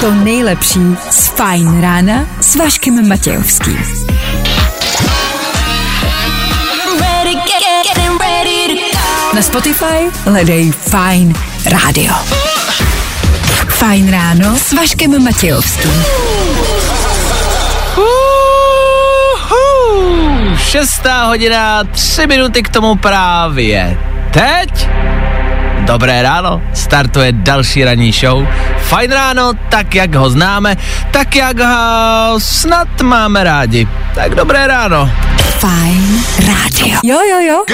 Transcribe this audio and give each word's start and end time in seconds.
to 0.00 0.14
nejlepší 0.14 0.80
z 1.10 1.26
Fajn 1.26 1.80
rána 1.80 2.26
s 2.40 2.56
Vaškem 2.56 3.08
Matějovským. 3.08 3.78
Na 9.34 9.42
Spotify 9.42 10.10
hledej 10.24 10.72
Fajn 10.72 11.34
rádio. 11.66 12.14
Fajn 13.68 14.10
ráno 14.10 14.58
s 14.58 14.72
Vaškem 14.72 15.24
Matějovským. 15.24 16.04
Uhu, 17.96 19.56
šestá 20.56 21.24
hodina, 21.24 21.84
tři 21.84 22.26
minuty 22.26 22.62
k 22.62 22.68
tomu 22.68 22.96
právě. 22.96 23.98
Teď? 24.36 24.88
Dobré 25.86 26.22
ráno, 26.22 26.62
startuje 26.74 27.32
další 27.32 27.84
ranní 27.84 28.12
show. 28.12 28.46
Fajn 28.78 29.12
ráno, 29.12 29.52
tak 29.68 29.94
jak 29.94 30.14
ho 30.14 30.30
známe, 30.30 30.76
tak 31.10 31.36
jak 31.36 31.58
ho 31.58 32.34
snad 32.40 33.00
máme 33.02 33.44
rádi. 33.44 33.88
Tak 34.14 34.34
dobré 34.34 34.66
ráno. 34.66 35.10
Fajn 35.58 36.24
rádio. 36.38 36.98
Jo, 37.02 37.18
jo, 37.30 37.40
jo. 37.40 37.64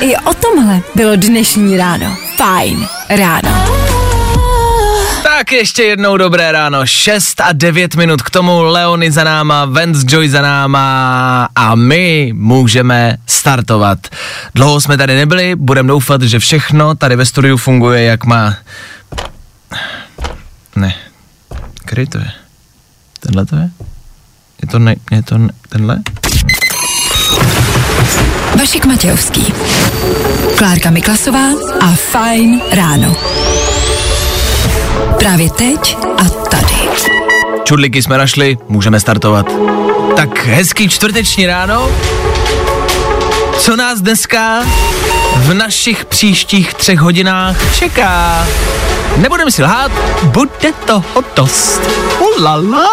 I 0.00 0.16
o 0.16 0.34
tomhle 0.34 0.80
bylo 0.94 1.16
dnešní 1.16 1.76
ráno. 1.76 2.16
Fajn 2.36 2.88
ráno. 3.08 3.85
Tak 5.38 5.52
ještě 5.52 5.82
jednou 5.82 6.16
dobré 6.16 6.52
ráno, 6.52 6.86
6 6.86 7.40
a 7.40 7.52
9 7.52 7.96
minut 7.96 8.22
k 8.22 8.30
tomu, 8.30 8.62
Leony 8.62 9.12
za 9.12 9.24
náma, 9.24 9.64
Vance 9.64 10.06
Joy 10.08 10.28
za 10.28 10.42
náma 10.42 11.48
a 11.56 11.74
my 11.74 12.32
můžeme 12.34 13.16
startovat. 13.26 13.98
Dlouho 14.54 14.80
jsme 14.80 14.96
tady 14.96 15.14
nebyli, 15.14 15.56
budeme 15.56 15.88
doufat, 15.88 16.22
že 16.22 16.38
všechno 16.38 16.94
tady 16.94 17.16
ve 17.16 17.26
studiu 17.26 17.56
funguje, 17.56 18.02
jak 18.02 18.24
má... 18.24 18.54
Ne, 20.76 20.94
který 21.84 22.06
to 22.06 22.18
je? 22.18 22.30
Tenhle 23.20 23.46
to 23.46 23.56
je? 23.56 23.70
Je 24.62 24.68
to 24.68 24.78
ne, 24.78 24.96
je 25.10 25.22
to 25.22 25.38
ne, 25.38 25.48
tenhle? 25.68 25.98
Vašek 28.58 28.84
Matějovský. 28.86 29.54
Klárka 30.58 30.90
Miklasová 30.90 31.48
a 31.80 31.94
Fajn 31.94 32.60
ráno. 32.72 33.16
Právě 35.18 35.50
teď 35.50 35.98
a 36.18 36.24
tady. 36.24 36.88
Čudliky 37.64 38.02
jsme 38.02 38.18
našli, 38.18 38.58
můžeme 38.68 39.00
startovat. 39.00 39.46
Tak 40.16 40.46
hezký 40.46 40.88
čtvrteční 40.88 41.46
ráno. 41.46 41.90
Co 43.58 43.76
nás 43.76 44.00
dneska 44.00 44.62
v 45.36 45.54
našich 45.54 46.04
příštích 46.04 46.74
třech 46.74 46.98
hodinách 46.98 47.76
čeká? 47.78 48.46
Nebudeme 49.16 49.50
si 49.50 49.62
lhát, 49.62 49.92
bude 50.22 50.72
toho 50.86 51.24
dost. 51.36 51.80
Ulala. 52.20 52.90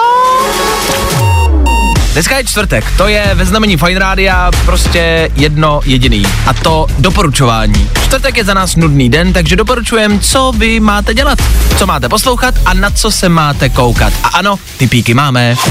Dneska 2.13 2.37
je 2.37 2.43
čtvrtek, 2.43 2.85
to 2.97 3.07
je 3.07 3.31
ve 3.33 3.45
znamení 3.45 3.77
Fine 3.77 3.99
Rádia 3.99 4.51
prostě 4.65 5.31
jedno 5.35 5.81
jediný 5.85 6.23
a 6.45 6.53
to 6.53 6.87
doporučování. 6.99 7.89
Čtvrtek 8.03 8.37
je 8.37 8.43
za 8.43 8.53
nás 8.53 8.75
nudný 8.75 9.09
den, 9.09 9.33
takže 9.33 9.55
doporučujem, 9.55 10.19
co 10.19 10.51
vy 10.57 10.79
máte 10.79 11.13
dělat, 11.13 11.39
co 11.77 11.87
máte 11.87 12.09
poslouchat 12.09 12.55
a 12.65 12.73
na 12.73 12.89
co 12.89 13.11
se 13.11 13.29
máte 13.29 13.69
koukat. 13.69 14.13
A 14.23 14.27
ano, 14.27 14.59
ty 14.77 14.87
píky 14.87 15.13
máme. 15.13 15.55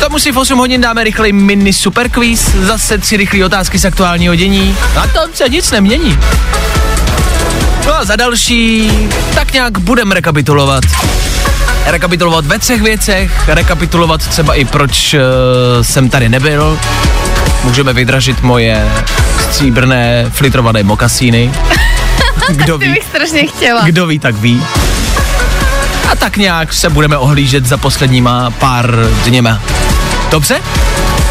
Tomu 0.00 0.18
si 0.18 0.32
v 0.32 0.38
8 0.38 0.58
hodin 0.58 0.80
dáme 0.80 1.04
rychlej 1.04 1.32
mini 1.32 1.72
super 1.72 2.08
quiz, 2.08 2.54
zase 2.54 2.98
tři 2.98 3.16
rychlé 3.16 3.44
otázky 3.44 3.78
z 3.78 3.84
aktuálního 3.84 4.34
dění. 4.34 4.76
A 4.96 5.06
to 5.06 5.20
se 5.34 5.48
nic 5.48 5.70
nemění. 5.70 6.18
No 7.88 7.94
a 7.94 8.04
za 8.04 8.16
další, 8.16 8.90
tak 9.34 9.52
nějak 9.52 9.78
budeme 9.78 10.14
rekapitulovat 10.14 10.84
rekapitulovat 11.86 12.46
ve 12.46 12.58
třech 12.58 12.82
věcech, 12.82 13.48
rekapitulovat 13.48 14.28
třeba 14.28 14.54
i 14.54 14.64
proč 14.64 15.14
uh, 15.14 15.20
jsem 15.82 16.08
tady 16.10 16.28
nebyl. 16.28 16.78
Můžeme 17.64 17.92
vydražit 17.92 18.42
moje 18.42 18.88
stříbrné 19.40 20.26
flitrované 20.30 20.82
mokasíny. 20.82 21.52
Kdo 22.48 22.78
ví, 22.78 22.88
bych 22.88 23.04
strašně 23.04 23.46
chtěla. 23.46 23.82
kdo 23.84 24.06
ví, 24.06 24.18
tak 24.18 24.34
ví. 24.34 24.62
A 26.12 26.16
tak 26.16 26.36
nějak 26.36 26.72
se 26.74 26.90
budeme 26.90 27.16
ohlížet 27.16 27.66
za 27.66 27.76
posledníma 27.76 28.50
pár 28.50 29.08
dněma. 29.24 29.60
Dobře? 30.30 30.60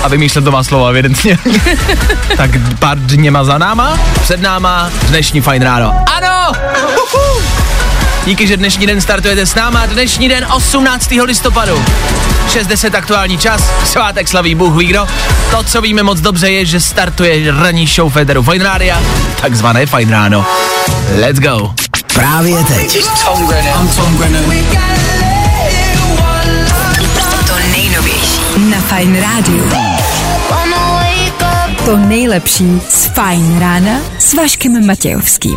A 0.03 0.07
vymýšlet 0.07 0.45
nová 0.45 0.63
slova 0.63 0.89
evidentně. 0.89 1.39
tak 2.37 2.51
pár 2.79 2.99
dněma 2.99 3.43
za 3.43 3.57
náma, 3.57 3.99
před 4.21 4.41
náma 4.41 4.89
dnešní 5.07 5.41
fajn 5.41 5.61
ráno. 5.61 5.93
Ano! 6.17 6.51
Uhu! 7.13 7.41
Díky, 8.25 8.47
že 8.47 8.57
dnešní 8.57 8.87
den 8.87 9.01
startujete 9.01 9.45
s 9.45 9.55
náma. 9.55 9.85
Dnešní 9.85 10.29
den 10.29 10.47
18. 10.55 11.11
listopadu. 11.23 11.85
60 12.49 12.95
aktuální 12.95 13.37
čas, 13.37 13.71
svátek 13.85 14.27
slaví 14.27 14.55
Bůh 14.55 14.75
ví 14.77 14.85
kdo. 14.85 15.07
To, 15.51 15.63
co 15.63 15.81
víme 15.81 16.03
moc 16.03 16.21
dobře, 16.21 16.51
je, 16.51 16.65
že 16.65 16.79
startuje 16.79 17.51
ranní 17.51 17.87
show 17.87 18.13
Federu 18.13 18.43
Fine 18.43 18.63
Rádia, 18.63 19.01
takzvané 19.41 19.85
Fine 19.85 20.11
Ráno. 20.11 20.45
Let's 21.19 21.39
go. 21.39 21.73
Právě 22.13 22.63
teď. 22.63 23.03
To 23.03 23.37
Fajn 28.87 29.21
rádiu. 29.21 29.69
To 31.85 31.97
nejlepší 31.97 32.81
z 32.89 33.05
Fajn 33.05 33.59
rána 33.59 33.91
s 34.19 34.33
Vaškem 34.33 34.87
Matějovským. 34.87 35.55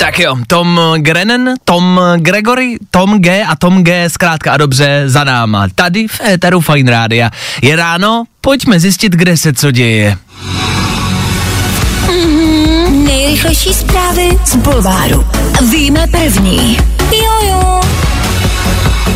Tak 0.00 0.18
jo, 0.18 0.36
Tom 0.46 0.80
Grennan, 0.96 1.54
Tom 1.64 2.00
Gregory, 2.16 2.76
Tom 2.90 3.18
G 3.18 3.44
a 3.44 3.56
Tom 3.56 3.84
G 3.84 4.10
zkrátka 4.10 4.52
a 4.52 4.56
dobře 4.56 5.02
za 5.06 5.24
náma. 5.24 5.66
Tady 5.74 6.08
v 6.08 6.20
éteru 6.20 6.60
Fine 6.60 6.90
Rádia. 6.90 7.30
Je 7.62 7.76
ráno, 7.76 8.24
pojďme 8.40 8.80
zjistit, 8.80 9.12
kde 9.12 9.36
se 9.36 9.52
co 9.52 9.70
děje. 9.70 10.16
Nejrychlejší 12.90 13.74
zprávy 13.74 14.38
z 14.44 14.56
Bulváru. 14.56 15.26
Víme 15.70 16.06
první. 16.06 16.78
Jojo. 17.12 17.91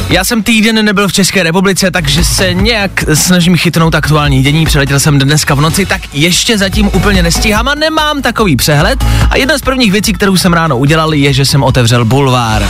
Já 0.08 0.24
jsem 0.24 0.42
týden 0.42 0.84
nebyl 0.84 1.08
v 1.08 1.12
České 1.12 1.42
republice, 1.42 1.90
takže 1.90 2.24
se 2.24 2.54
nějak 2.54 2.90
snažím 3.14 3.56
chytnout 3.56 3.94
aktuální 3.94 4.42
dění. 4.42 4.66
Přeletěl 4.66 5.00
jsem 5.00 5.18
dneska 5.18 5.54
v 5.54 5.60
noci, 5.60 5.86
tak 5.86 6.00
ještě 6.12 6.58
zatím 6.58 6.90
úplně 6.92 7.22
nestíhám 7.22 7.68
a 7.68 7.74
nemám 7.74 8.22
takový 8.22 8.56
přehled. 8.56 9.04
A 9.30 9.36
jedna 9.36 9.58
z 9.58 9.60
prvních 9.60 9.92
věcí, 9.92 10.12
kterou 10.12 10.36
jsem 10.36 10.52
ráno 10.52 10.78
udělal, 10.78 11.14
je, 11.14 11.32
že 11.32 11.44
jsem 11.44 11.62
otevřel 11.62 12.04
bulvár. 12.04 12.68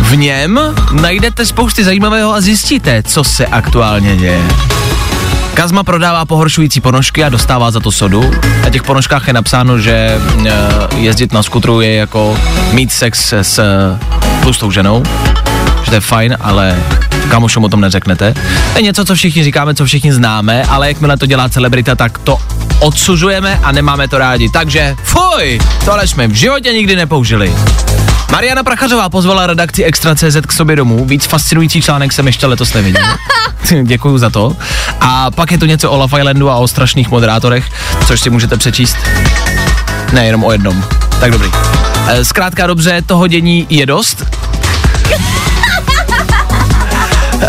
V 0.00 0.16
něm 0.16 0.60
najdete 0.92 1.46
spousty 1.46 1.84
zajímavého 1.84 2.34
a 2.34 2.40
zjistíte, 2.40 3.02
co 3.02 3.24
se 3.24 3.46
aktuálně 3.46 4.16
děje. 4.16 4.42
Kazma 5.54 5.84
prodává 5.84 6.24
pohoršující 6.24 6.80
ponožky 6.80 7.24
a 7.24 7.28
dostává 7.28 7.70
za 7.70 7.80
to 7.80 7.92
sodu. 7.92 8.30
Na 8.62 8.70
těch 8.70 8.82
ponožkách 8.82 9.26
je 9.26 9.32
napsáno, 9.32 9.78
že 9.78 9.92
e, 9.92 10.20
jezdit 10.96 11.32
na 11.32 11.42
skutru 11.42 11.80
je 11.80 11.94
jako 11.94 12.38
mít 12.72 12.92
sex 12.92 13.32
s 13.32 13.60
tlustou 14.42 14.70
ženou 14.70 15.02
že 15.02 15.43
to 15.94 15.96
je 15.96 16.00
fajn, 16.00 16.36
ale 16.40 16.76
kamošům 17.28 17.64
o 17.64 17.68
tom 17.68 17.80
neřeknete. 17.80 18.34
To 18.72 18.78
je 18.78 18.82
něco, 18.82 19.04
co 19.04 19.14
všichni 19.14 19.44
říkáme, 19.44 19.74
co 19.74 19.84
všichni 19.84 20.12
známe, 20.12 20.64
ale 20.64 20.88
jakmile 20.88 21.16
to 21.16 21.26
dělá 21.26 21.48
celebrita, 21.48 21.94
tak 21.94 22.18
to 22.18 22.38
odsuzujeme 22.80 23.60
a 23.62 23.72
nemáme 23.72 24.08
to 24.08 24.18
rádi. 24.18 24.50
Takže 24.52 24.96
fuj, 25.02 25.60
tohle 25.84 26.06
jsme 26.06 26.28
v 26.28 26.32
životě 26.32 26.72
nikdy 26.72 26.96
nepoužili. 26.96 27.54
Mariana 28.32 28.62
Prachařová 28.62 29.08
pozvala 29.08 29.46
redakci 29.46 29.84
Extra.cz 29.84 30.36
k 30.46 30.52
sobě 30.52 30.76
domů. 30.76 31.04
Víc 31.04 31.26
fascinující 31.26 31.82
článek 31.82 32.12
jsem 32.12 32.26
ještě 32.26 32.46
letos 32.46 32.74
neviděl. 32.74 33.06
Děkuju 33.82 34.18
za 34.18 34.30
to. 34.30 34.56
A 35.00 35.30
pak 35.30 35.52
je 35.52 35.58
tu 35.58 35.66
něco 35.66 35.90
o 35.90 35.96
Love 35.96 36.20
Islandu 36.20 36.50
a 36.50 36.56
o 36.56 36.68
strašných 36.68 37.10
moderátorech, 37.10 37.64
což 38.06 38.20
si 38.20 38.30
můžete 38.30 38.56
přečíst. 38.56 38.96
Ne, 40.12 40.26
jenom 40.26 40.44
o 40.44 40.52
jednom. 40.52 40.84
Tak 41.20 41.30
dobrý. 41.30 41.50
E, 42.08 42.24
Zkrátka 42.24 42.66
dobře, 42.66 43.02
toho 43.06 43.26
dění 43.26 43.66
je 43.70 43.86
dost. 43.86 44.33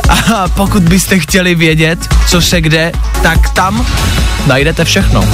A 0.09 0.47
pokud 0.47 0.83
byste 0.83 1.19
chtěli 1.19 1.55
vědět, 1.55 1.99
co 2.27 2.41
se 2.41 2.61
kde, 2.61 2.91
tak 3.23 3.49
tam 3.49 3.85
najdete 4.47 4.85
všechno. 4.85 5.25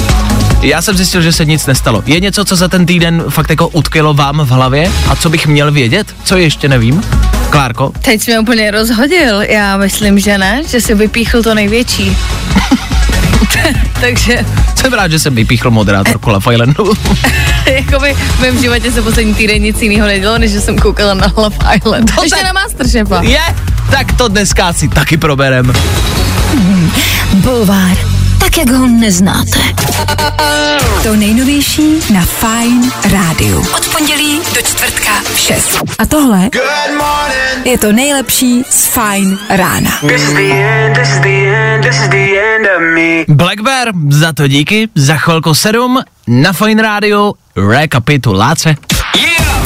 Já 0.62 0.82
jsem 0.82 0.96
zjistil, 0.96 1.22
že 1.22 1.32
se 1.32 1.44
nic 1.44 1.66
nestalo. 1.66 2.02
Je 2.06 2.20
něco, 2.20 2.44
co 2.44 2.56
za 2.56 2.68
ten 2.68 2.86
týden 2.86 3.24
fakt 3.28 3.50
jako 3.50 3.68
utkvělo 3.68 4.14
vám 4.14 4.40
v 4.40 4.48
hlavě 4.48 4.90
a 5.08 5.16
co 5.16 5.30
bych 5.30 5.46
měl 5.46 5.72
vědět? 5.72 6.06
Co 6.24 6.36
ještě 6.36 6.68
nevím? 6.68 7.02
Klárko? 7.50 7.92
Teď 8.02 8.22
jsi 8.22 8.30
mě 8.30 8.40
úplně 8.40 8.70
rozhodil. 8.70 9.40
Já 9.42 9.76
myslím, 9.76 10.18
že 10.18 10.38
ne, 10.38 10.62
že 10.68 10.80
jsi 10.80 10.94
vypíchl 10.94 11.42
to 11.42 11.54
největší. 11.54 12.16
Takže 14.00 14.44
Jsem 14.76 14.92
rád, 14.92 15.10
že 15.10 15.18
jsem 15.18 15.34
vypíchl 15.34 15.70
moderátorku 15.70 16.30
Love 16.30 16.52
Islandu. 16.54 16.92
jakoby 17.66 18.14
v 18.14 18.40
mém 18.40 18.58
životě 18.62 18.92
se 18.92 19.02
poslední 19.02 19.34
týden 19.34 19.62
nic 19.62 19.82
jiného 19.82 20.06
nedělo, 20.06 20.38
než 20.38 20.50
že 20.50 20.60
jsem 20.60 20.78
koukala 20.78 21.14
na 21.14 21.32
Love 21.36 21.56
Island. 21.76 22.14
To 22.14 22.22
Ještě 22.22 22.36
tak- 22.36 22.44
na 22.44 22.52
Masterchefa. 22.52 23.22
Je, 23.22 23.40
tak 23.90 24.12
to 24.12 24.28
dneska 24.28 24.72
si 24.72 24.88
taky 24.88 25.16
proberem. 25.16 25.72
Bulvár. 27.34 27.96
tak 28.38 28.58
jak 28.58 28.70
ho 28.70 28.86
neznáte. 28.86 29.58
To 31.02 31.16
nejnovější 31.16 32.12
na 32.14 32.20
Fine 32.24 32.90
Rádiu. 33.12 33.60
Od 33.60 33.88
pondělí 33.88 34.40
do 34.54 34.60
čtvrtka 34.60 35.10
v 35.34 35.38
6. 35.38 35.78
A 35.98 36.06
tohle 36.06 36.50
je 37.64 37.78
to 37.78 37.92
nejlepší 37.92 38.62
z 38.70 38.86
Fine 38.86 39.36
rána. 39.50 39.90
Black 43.28 43.60
Bear, 43.60 43.88
za 44.08 44.32
to 44.32 44.48
díky, 44.48 44.88
za 44.94 45.16
chvilku 45.16 45.54
7 45.54 46.02
na 46.26 46.52
Fine 46.52 46.82
Radio 46.82 47.32
rekapitulace. 47.56 48.76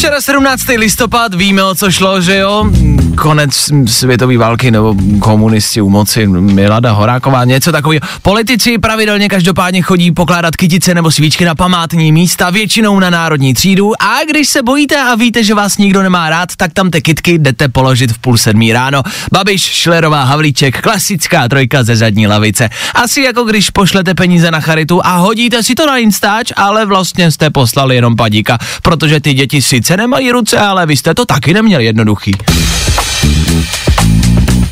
Včera 0.00 0.20
17. 0.20 0.62
listopad, 0.76 1.34
víme 1.34 1.62
o 1.62 1.74
co 1.74 1.90
šlo, 1.90 2.20
že 2.20 2.36
jo? 2.36 2.70
Konec 3.16 3.70
světové 3.86 4.38
války 4.38 4.70
nebo 4.70 4.94
komunisti 5.18 5.80
u 5.80 5.88
moci, 5.88 6.26
Milada 6.26 6.92
Horáková, 6.92 7.44
něco 7.44 7.72
takového. 7.72 8.00
Politici 8.22 8.78
pravidelně 8.78 9.28
každopádně 9.28 9.82
chodí 9.82 10.12
pokládat 10.12 10.56
kytice 10.56 10.94
nebo 10.94 11.10
svíčky 11.10 11.44
na 11.44 11.54
památní 11.54 12.12
místa, 12.12 12.50
většinou 12.50 13.00
na 13.00 13.10
národní 13.10 13.54
třídu 13.54 14.02
a 14.02 14.24
když 14.30 14.48
se 14.48 14.62
bojíte 14.62 14.96
a 14.96 15.14
víte, 15.14 15.44
že 15.44 15.54
vás 15.54 15.78
nikdo 15.78 16.02
nemá 16.02 16.30
rád, 16.30 16.48
tak 16.56 16.72
tam 16.72 16.90
ty 16.90 17.02
kytky 17.02 17.38
jdete 17.38 17.68
položit 17.68 18.12
v 18.12 18.18
půl 18.18 18.36
sedmí 18.36 18.72
ráno. 18.72 19.02
Babiš, 19.32 19.62
Šlerová, 19.62 20.24
Havlíček, 20.24 20.80
klasická 20.80 21.48
trojka 21.48 21.82
ze 21.82 21.96
zadní 21.96 22.26
lavice. 22.26 22.68
Asi 22.94 23.20
jako 23.20 23.44
když 23.44 23.70
pošlete 23.70 24.14
peníze 24.14 24.50
na 24.50 24.60
charitu 24.60 25.06
a 25.06 25.16
hodíte 25.16 25.62
si 25.62 25.74
to 25.74 25.86
na 25.86 25.96
Instač, 25.96 26.52
ale 26.56 26.86
vlastně 26.86 27.30
jste 27.30 27.50
poslali 27.50 27.94
jenom 27.94 28.16
padíka, 28.16 28.58
protože 28.82 29.20
ty 29.20 29.34
děti 29.34 29.62
sice 29.62 29.89
nemají 29.96 30.32
ruce, 30.32 30.58
ale 30.58 30.86
vy 30.86 30.96
jste 30.96 31.14
to 31.14 31.26
taky 31.26 31.54
neměli 31.54 31.84
jednoduchý. 31.84 32.32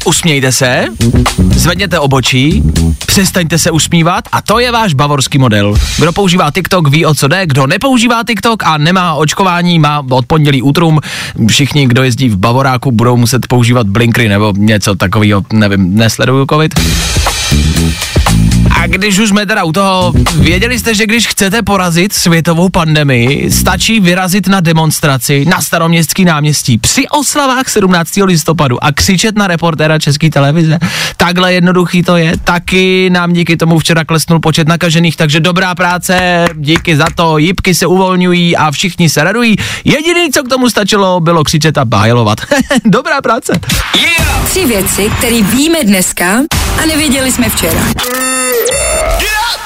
Usmějte 0.04 0.52
se, 0.52 0.84
zvedněte 1.52 1.98
obočí, 1.98 2.62
přestaňte 3.06 3.58
se 3.58 3.70
usmívat 3.70 4.24
a 4.32 4.42
to 4.42 4.58
je 4.58 4.72
váš 4.72 4.94
bavorský 4.94 5.38
model. 5.38 5.74
Kdo 5.98 6.12
používá 6.12 6.50
TikTok 6.50 6.88
ví 6.88 7.06
o 7.06 7.14
co 7.14 7.28
jde, 7.28 7.46
kdo 7.46 7.66
nepoužívá 7.66 8.24
TikTok 8.26 8.62
a 8.64 8.78
nemá 8.78 9.14
očkování, 9.14 9.78
má 9.78 10.04
od 10.10 10.26
pondělí 10.26 10.62
útrum, 10.62 11.00
všichni, 11.48 11.86
kdo 11.86 12.02
jezdí 12.02 12.28
v 12.28 12.36
Bavoráku, 12.36 12.92
budou 12.92 13.16
muset 13.16 13.46
používat 13.46 13.86
blinkry 13.86 14.28
nebo 14.28 14.52
něco 14.56 14.94
takového, 14.94 15.42
nevím, 15.52 15.96
nesleduju 15.96 16.46
covid. 16.50 16.74
A 18.70 18.86
když 18.86 19.18
už 19.18 19.28
jsme 19.28 19.46
teda 19.46 19.64
u 19.64 19.72
toho, 19.72 20.12
věděli 20.34 20.78
jste, 20.78 20.94
že 20.94 21.06
když 21.06 21.26
chcete 21.26 21.62
porazit 21.62 22.12
světovou 22.12 22.68
pandemii, 22.68 23.50
stačí 23.50 24.00
vyrazit 24.00 24.48
na 24.48 24.60
demonstraci 24.60 25.44
na 25.44 25.60
staroměstský 25.60 26.24
náměstí 26.24 26.78
při 26.78 27.08
oslavách 27.08 27.68
17. 27.68 28.10
listopadu 28.24 28.84
a 28.84 28.92
křičet 28.92 29.36
na 29.36 29.46
reportéra 29.46 29.98
České 29.98 30.30
televize. 30.30 30.78
Takhle 31.16 31.52
jednoduchý 31.54 32.02
to 32.02 32.16
je. 32.16 32.32
Taky 32.44 33.10
nám 33.10 33.32
díky 33.32 33.56
tomu 33.56 33.78
včera 33.78 34.04
klesnul 34.04 34.40
počet 34.40 34.68
nakažených, 34.68 35.16
takže 35.16 35.40
dobrá 35.40 35.74
práce, 35.74 36.46
díky 36.54 36.96
za 36.96 37.06
to, 37.14 37.38
jipky 37.38 37.74
se 37.74 37.86
uvolňují 37.86 38.56
a 38.56 38.70
všichni 38.70 39.08
se 39.08 39.24
radují. 39.24 39.56
Jediný, 39.84 40.32
co 40.32 40.42
k 40.42 40.48
tomu 40.48 40.70
stačilo, 40.70 41.20
bylo 41.20 41.44
křičet 41.44 41.78
a 41.78 41.84
bájelovat. 41.84 42.38
dobrá 42.84 43.22
práce. 43.22 43.52
Yeah! 43.94 44.28
Tři 44.48 44.66
věci, 44.66 45.10
které 45.18 45.42
víme 45.42 45.78
dneska 45.84 46.38
a 46.82 46.86
nevěděli 46.86 47.32
jsme 47.32 47.50
včera. 47.50 47.80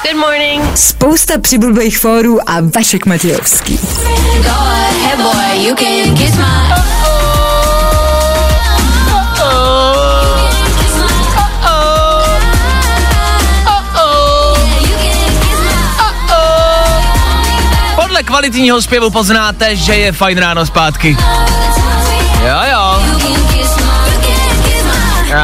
Good 0.03 0.17
morning. 0.17 0.77
Spousta 0.77 1.33
přibulbých 1.41 1.97
fórů 1.99 2.49
a 2.49 2.53
Vašek 2.75 3.05
Matějovský. 3.05 3.77
Go 4.43 4.49
ahead, 4.49 5.19
boy, 5.21 5.65
you 5.65 5.75
can 5.75 6.17
kiss 6.17 6.35
my. 6.35 6.43
Podle 17.95 18.23
kvalitního 18.23 18.81
zpěvu 18.81 19.09
poznáte, 19.09 19.75
že 19.75 19.95
je 19.95 20.11
fajn 20.11 20.37
ráno 20.37 20.65
zpátky. 20.65 21.17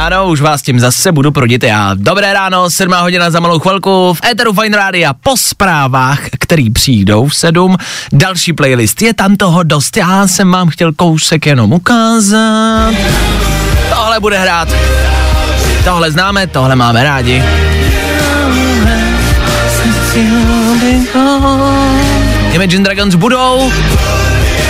Ano, 0.09 0.27
už 0.27 0.41
vás 0.41 0.61
tím 0.61 0.79
zase 0.79 1.11
budu 1.11 1.31
prodit 1.31 1.63
já. 1.63 1.91
Dobré 1.93 2.33
ráno, 2.33 2.69
7 2.69 2.93
hodina 2.93 3.31
za 3.31 3.39
malou 3.39 3.59
chvilku 3.59 4.13
v 4.13 4.25
Eteru 4.25 4.53
Fine 4.53 4.77
Rádia 4.77 5.13
po 5.13 5.37
zprávách, 5.37 6.19
který 6.39 6.69
přijdou 6.69 7.27
v 7.27 7.35
7. 7.35 7.77
Další 8.13 8.53
playlist, 8.53 9.01
je 9.01 9.13
tam 9.13 9.35
toho 9.35 9.63
dost, 9.63 9.97
já 9.97 10.27
jsem 10.27 10.51
vám 10.51 10.69
chtěl 10.69 10.93
kousek 10.93 11.45
jenom 11.45 11.73
ukázat. 11.73 12.93
Tohle 13.89 14.19
bude 14.19 14.39
hrát. 14.39 14.69
Tohle 15.83 16.11
známe, 16.11 16.47
tohle 16.47 16.75
máme 16.75 17.03
rádi. 17.03 17.43
Imagine 22.53 22.83
Dragons 22.83 23.15
budou. 23.15 23.71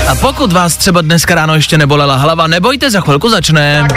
A 0.09 0.15
pokud 0.15 0.53
vás 0.53 0.77
třeba 0.77 1.01
dneska 1.01 1.35
ráno 1.35 1.55
ještě 1.55 1.77
nebolela 1.77 2.15
hlava, 2.15 2.47
nebojte, 2.47 2.91
za 2.91 3.01
chvilku 3.01 3.29
začne. 3.29 3.87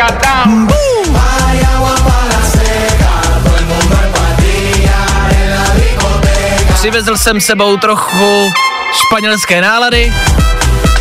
Přivezl 6.75 7.17
jsem 7.17 7.41
sebou 7.41 7.76
trochu 7.76 8.53
španělské 8.93 9.61
nálady 9.61 10.12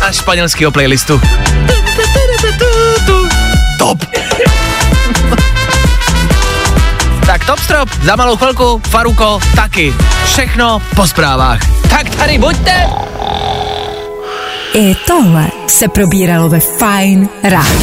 a 0.02 0.12
španělského 0.12 0.70
playlistu. 0.72 1.20
Top! 3.78 3.98
Tak 7.26 7.44
top 7.46 7.58
strop, 7.58 7.88
za 8.02 8.16
malou 8.16 8.36
chvilku, 8.36 8.82
Faruko, 8.90 9.40
taky. 9.56 9.94
Všechno 10.24 10.82
po 10.96 11.06
zprávách. 11.06 11.60
Tak 11.90 12.10
tady 12.10 12.38
buďte! 12.38 12.86
I 14.74 14.94
tohle 15.06 15.50
se 15.66 15.88
probíralo 15.88 16.48
ve 16.48 16.60
Fine 16.60 17.28
ráno. 17.42 17.80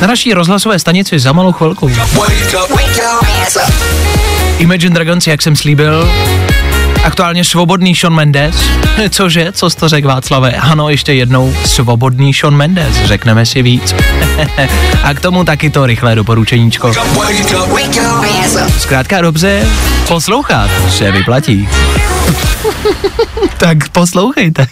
Na 0.00 0.06
naší 0.06 0.34
rozhlasové 0.34 0.78
stanici 0.78 1.18
za 1.18 1.32
malou 1.32 1.52
chvilku. 1.52 1.90
Imagine 4.58 4.94
Dragons, 4.94 5.26
jak 5.26 5.42
jsem 5.42 5.56
slíbil, 5.56 6.08
aktuálně 7.04 7.44
svobodný 7.44 7.96
Sean 7.96 8.14
Mendes. 8.14 8.56
Cože, 9.10 9.52
co 9.52 9.70
jsi 9.70 9.76
to 9.76 9.88
řekl 9.88 10.08
Václave? 10.08 10.52
Ano, 10.52 10.88
ještě 10.88 11.12
jednou, 11.12 11.54
svobodný 11.64 12.34
Sean 12.34 12.56
Mendes, 12.56 12.96
řekneme 13.04 13.46
si 13.46 13.62
víc. 13.62 13.94
A 15.02 15.14
k 15.14 15.20
tomu 15.20 15.44
taky 15.44 15.70
to 15.70 15.86
rychlé 15.86 16.14
doporučeníčko. 16.14 16.92
Zkrátka 18.78 19.20
dobře, 19.20 19.66
poslouchat 20.08 20.70
se 20.90 21.12
vyplatí. 21.12 21.68
tak 23.58 23.88
poslouchejte. 23.88 24.66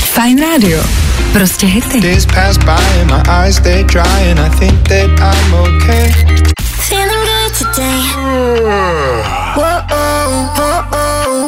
Fine 0.00 0.42
rádio. 0.46 0.84
Prostě 1.32 1.66
hity. 1.66 2.00
Days 2.00 2.26
pass 2.26 2.58
by 2.58 3.00
and 3.00 3.06
my 3.06 3.22
eyes 3.44 3.60
they 3.60 3.84
dry 3.84 4.30
and 4.30 4.38
I 4.38 4.58
think 4.58 4.88
that 4.88 5.10
I'm 5.20 5.54
okay. 5.54 6.12
Feeling 6.88 7.24
good 7.26 7.52
today. 7.58 9.15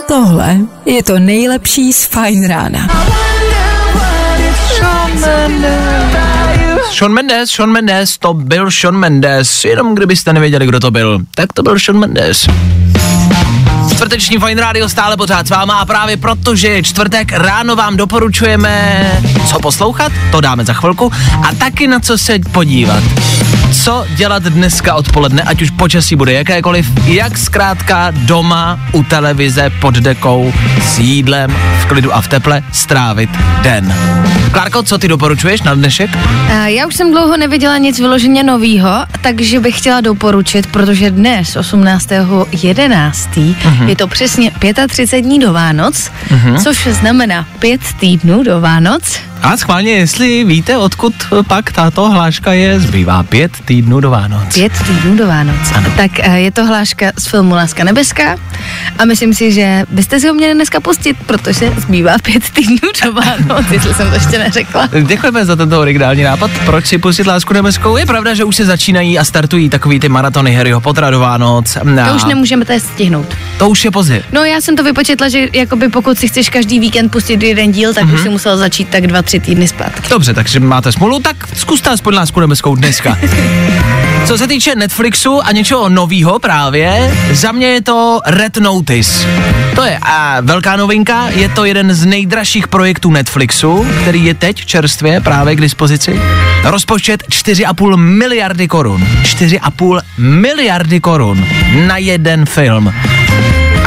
Tohle 0.09 0.57
je 0.87 1.03
to 1.03 1.19
nejlepší 1.19 1.93
z 1.93 2.05
Fine 2.07 2.49
rána. 2.49 2.89
Sean 6.93 7.13
Mendes, 7.13 7.51
Sean 7.51 7.71
Mendes, 7.71 8.19
to 8.19 8.35
byl 8.35 8.71
Sean 8.71 8.97
Mendes, 8.97 9.65
jenom 9.65 9.95
kdybyste 9.95 10.33
nevěděli, 10.33 10.67
kdo 10.67 10.81
to 10.81 10.91
byl, 10.91 11.19
tak 11.35 11.53
to 11.53 11.63
byl 11.63 11.79
Sean 11.79 11.99
Mendes. 11.99 12.47
Čtvrteční 13.91 14.39
Fine 14.39 14.61
Radio 14.61 14.89
stále 14.89 15.17
pořád 15.17 15.47
s 15.47 15.51
váma 15.51 15.75
a 15.75 15.85
právě 15.85 16.17
protože 16.17 16.69
je 16.69 16.83
čtvrtek, 16.83 17.33
ráno 17.33 17.77
vám 17.77 17.97
doporučujeme, 17.97 19.23
co 19.49 19.61
poslouchat, 19.61 20.13
to 20.31 20.41
dáme 20.41 20.65
za 20.65 20.73
chvilku, 20.73 21.13
a 21.49 21.55
taky 21.55 21.87
na 21.87 22.01
co 22.01 22.19
se 22.19 22.39
podívat. 22.53 23.03
Co 23.73 24.07
dělat 24.17 24.43
dneska 24.43 24.95
odpoledne, 24.95 25.43
ať 25.43 25.63
už 25.63 25.71
počasí 25.71 26.17
bude 26.17 26.33
jakékoliv, 26.33 26.87
jak 27.05 27.39
zkrátka 27.39 28.11
doma 28.11 28.81
u 28.93 29.03
televize 29.03 29.71
pod 29.81 29.95
dekou 29.95 30.53
s 30.83 30.99
jídlem 30.99 31.57
v 31.83 31.87
klidu 31.87 32.15
a 32.15 32.21
v 32.21 32.29
teple 32.29 32.63
strávit 32.73 33.31
den. 33.63 33.95
Klárko, 34.53 34.83
co 34.83 34.99
ty 34.99 35.09
doporučuješ 35.09 35.63
na 35.63 35.75
dnešek? 35.75 36.11
Já 36.65 36.87
už 36.87 36.95
jsem 36.95 37.13
dlouho 37.13 37.37
neviděla 37.37 37.79
nic 37.79 37.99
vyloženě 37.99 38.43
novýho, 38.43 38.91
takže 39.21 39.61
bych 39.61 39.79
chtěla 39.79 40.01
doporučit, 40.01 40.67
protože 40.67 41.11
dnes, 41.11 41.57
18.11., 41.57 43.55
je 43.87 43.97
to 43.97 44.07
přesně 44.07 44.53
35 44.89 45.23
dní 45.23 45.39
do 45.39 45.53
Vánoc, 45.53 46.11
což 46.63 46.87
znamená 46.87 47.47
pět 47.59 47.81
týdnů 48.01 48.43
do 48.43 48.61
Vánoc. 48.61 49.21
A 49.43 49.57
schválně, 49.57 49.91
jestli 49.93 50.45
víte, 50.45 50.77
odkud 50.79 51.15
pak 51.47 51.73
tato 51.73 52.11
hláška 52.11 52.53
je, 52.53 52.81
zbývá 52.81 53.23
pět 53.23 53.53
týdnů 53.65 54.01
do 54.01 54.11
Vánoc. 54.11 54.55
Pět 54.55 54.73
týdnů 54.87 55.17
do 55.17 55.27
Vánoc. 55.27 55.57
Ano. 55.75 55.91
Tak 55.97 56.11
eh, 56.21 56.39
je 56.41 56.51
to 56.51 56.67
hláška 56.67 57.13
z 57.19 57.27
filmu 57.27 57.55
Láska 57.55 57.85
nebeská 57.85 58.37
a 58.99 59.05
myslím 59.05 59.35
si, 59.35 59.53
že 59.53 59.85
byste 59.91 60.21
si 60.21 60.29
ho 60.29 60.35
měli 60.35 60.55
dneska 60.55 60.81
pustit, 60.81 61.17
protože 61.27 61.73
zbývá 61.77 62.13
pět 62.23 62.51
týdnů 62.51 62.89
do 63.05 63.13
Vánoc, 63.13 63.67
jestli 63.71 63.95
jsem 63.95 64.09
to 64.09 64.15
ještě 64.15 64.39
neřekla. 64.39 64.89
Děkujeme 65.07 65.45
za 65.45 65.57
tento 65.57 65.81
originální 65.81 66.23
nápad. 66.23 66.51
Proč 66.65 66.87
si 66.87 66.99
pustit 66.99 67.27
lásku 67.27 67.55
nebeskou? 67.55 67.97
Je 67.97 68.07
pravda, 68.07 68.35
že 68.35 68.45
už 68.45 68.57
se 68.57 68.65
začínají 68.65 69.19
a 69.19 69.25
startují 69.25 69.69
takový 69.69 70.01
ty 70.01 70.09
maratony 70.09 70.55
Harryho 70.55 70.81
Pottera 70.81 71.11
do 71.11 71.21
Vánoc. 71.21 71.79
To 72.09 72.15
už 72.17 72.25
nemůžeme 72.25 72.65
to 72.65 72.73
stihnout. 72.81 73.37
to 73.59 73.69
už 73.69 73.85
je 73.85 73.91
pozdě. 73.91 74.23
No 74.33 74.45
já 74.45 74.61
jsem 74.61 74.77
to 74.77 74.83
vypočetla, 74.83 75.29
že 75.29 75.47
jakoby 75.53 75.89
pokud 75.89 76.19
si 76.19 76.29
chceš 76.29 76.49
každý 76.49 76.81
víkend 76.81 77.09
pustit 77.09 77.43
jeden 77.43 77.73
díl, 77.73 77.95
tak 77.95 78.05
mm-hmm. 78.05 78.15
už 78.15 78.21
si 78.21 78.29
musel 78.29 78.57
začít 78.57 78.89
tak 78.89 79.07
dva, 79.07 79.23
tři 79.29 79.41
týdny 79.41 79.69
zpátky. 79.69 80.09
Dobře, 80.11 80.35
takže 80.35 80.61
máte 80.61 80.93
smůlu, 80.93 81.19
tak 81.19 81.37
zkuste 81.57 81.91
aspoň 81.91 82.15
lásku 82.15 82.41
nebeskou 82.41 82.75
dneska. 82.75 83.19
Co 84.27 84.39
se 84.39 84.47
týče 84.47 84.75
Netflixu 84.75 85.41
a 85.47 85.53
něčeho 85.53 85.89
novýho 85.89 86.39
právě, 86.39 87.15
za 87.33 87.53
mě 87.53 87.67
je 87.67 87.83
to 87.83 88.21
Red 88.27 88.57
Notice. 88.57 89.27
To 89.75 89.85
je 89.85 89.99
a 90.03 90.41
velká 90.41 90.77
novinka, 90.77 91.29
je 91.29 91.49
to 91.49 91.65
jeden 91.65 91.95
z 91.95 92.05
nejdražších 92.05 92.69
projektů 92.69 93.11
Netflixu, 93.11 93.87
který 94.01 94.25
je 94.25 94.35
teď 94.35 94.65
čerstvě 94.65 95.21
právě 95.21 95.57
k 95.57 95.61
dispozici. 95.61 96.21
Rozpočet 96.65 97.23
4,5 97.29 97.97
miliardy 97.97 98.69
korun. 98.69 99.07
4,5 99.23 100.01
miliardy 100.19 101.01
korun 101.01 101.47
na 101.87 101.97
jeden 101.97 102.47
film. 102.47 102.93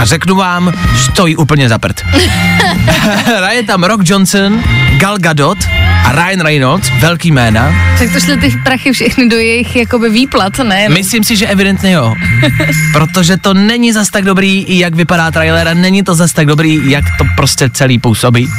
A 0.02 0.06
řeknu 0.06 0.36
vám, 0.36 0.74
stojí 0.98 1.36
úplně 1.36 1.70
za 1.70 1.78
prd. 1.78 2.02
Hraje 3.38 3.64
tam 3.64 3.84
Rock 3.84 4.02
Johnson, 4.10 4.64
Gal 4.98 5.18
Gadot 5.18 5.58
a 6.06 6.12
Ryan 6.12 6.42
Reynolds, 6.42 6.90
velký 7.00 7.32
jména. 7.32 7.74
Tak 8.00 8.14
to 8.14 8.20
šly 8.20 8.38
ty 8.38 8.52
prachy 8.64 8.92
všechny 8.92 9.30
do 9.30 9.38
jejich 9.38 9.76
jakoby 9.76 10.10
výplat, 10.10 10.58
ne? 10.58 10.90
Myslím 10.90 11.24
si, 11.24 11.36
že 11.36 11.48
evidentně 11.48 11.92
jo. 11.92 12.16
Protože 12.94 13.38
to 13.38 13.54
není 13.54 13.94
zas 13.94 14.10
tak 14.10 14.24
dobrý, 14.24 14.66
jak 14.68 14.96
vypadá 14.96 15.32
trailer 15.32 15.68
a 15.68 15.74
není 15.74 16.04
to 16.04 16.16
zas 16.16 16.34
tak 16.34 16.46
dobrý, 16.48 16.92
jak 16.92 17.06
to 17.18 17.24
prostě 17.36 17.70
celý 17.70 18.00
působí. 18.00 18.50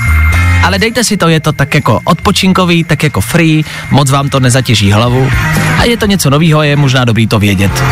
Ale 0.63 0.79
dejte 0.79 1.05
si 1.05 1.17
to, 1.17 1.29
je 1.29 1.41
to 1.41 1.53
tak 1.53 1.75
jako 1.75 2.01
odpočinkový, 2.05 2.85
tak 2.85 3.03
jako 3.03 3.21
free, 3.21 3.65
moc 3.91 4.11
vám 4.11 4.29
to 4.29 4.41
nezatěží 4.41 4.93
hlavu. 4.93 5.31
A 5.79 5.85
je 5.85 5.97
to 5.97 6.07
něco 6.07 6.31
novýho, 6.31 6.63
je 6.63 6.77
možná 6.77 7.05
dobrý 7.05 7.27
to 7.27 7.39
vědět. 7.39 7.83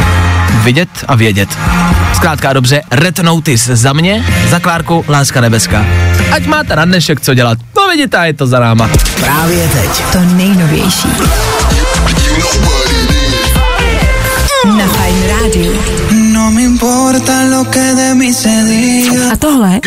Vidět 0.62 0.88
a 1.08 1.14
vědět. 1.14 1.48
Zkrátka 2.14 2.52
dobře, 2.52 2.82
Red 2.90 3.18
Notice 3.18 3.76
za 3.76 3.92
mě, 3.92 4.24
za 4.48 4.58
Klárku 4.58 5.04
Láska 5.08 5.40
nebeská. 5.40 5.86
Ať 6.32 6.46
máte 6.46 6.76
na 6.76 6.84
dnešek 6.84 7.20
co 7.20 7.34
dělat. 7.34 7.58
No 7.76 7.88
vidíte, 7.88 8.16
a 8.16 8.24
je 8.24 8.34
to 8.34 8.46
za 8.46 8.60
náma. 8.60 8.90
Právě 9.20 9.68
teď. 9.68 10.04
To 10.12 10.20
nejnovější. 10.20 11.08
Na 14.78 14.86
Fajn 14.86 15.22
rádiu. 15.28 15.82
No 16.10 16.50
me 16.50 16.62
importa 16.62 17.32
lo 17.50 17.64
que 17.64 17.94
de 17.94 18.14
mí 18.14 18.34
se 18.34 18.48
diga. 18.48 19.32
A 19.32 19.36
tohle 19.36 19.80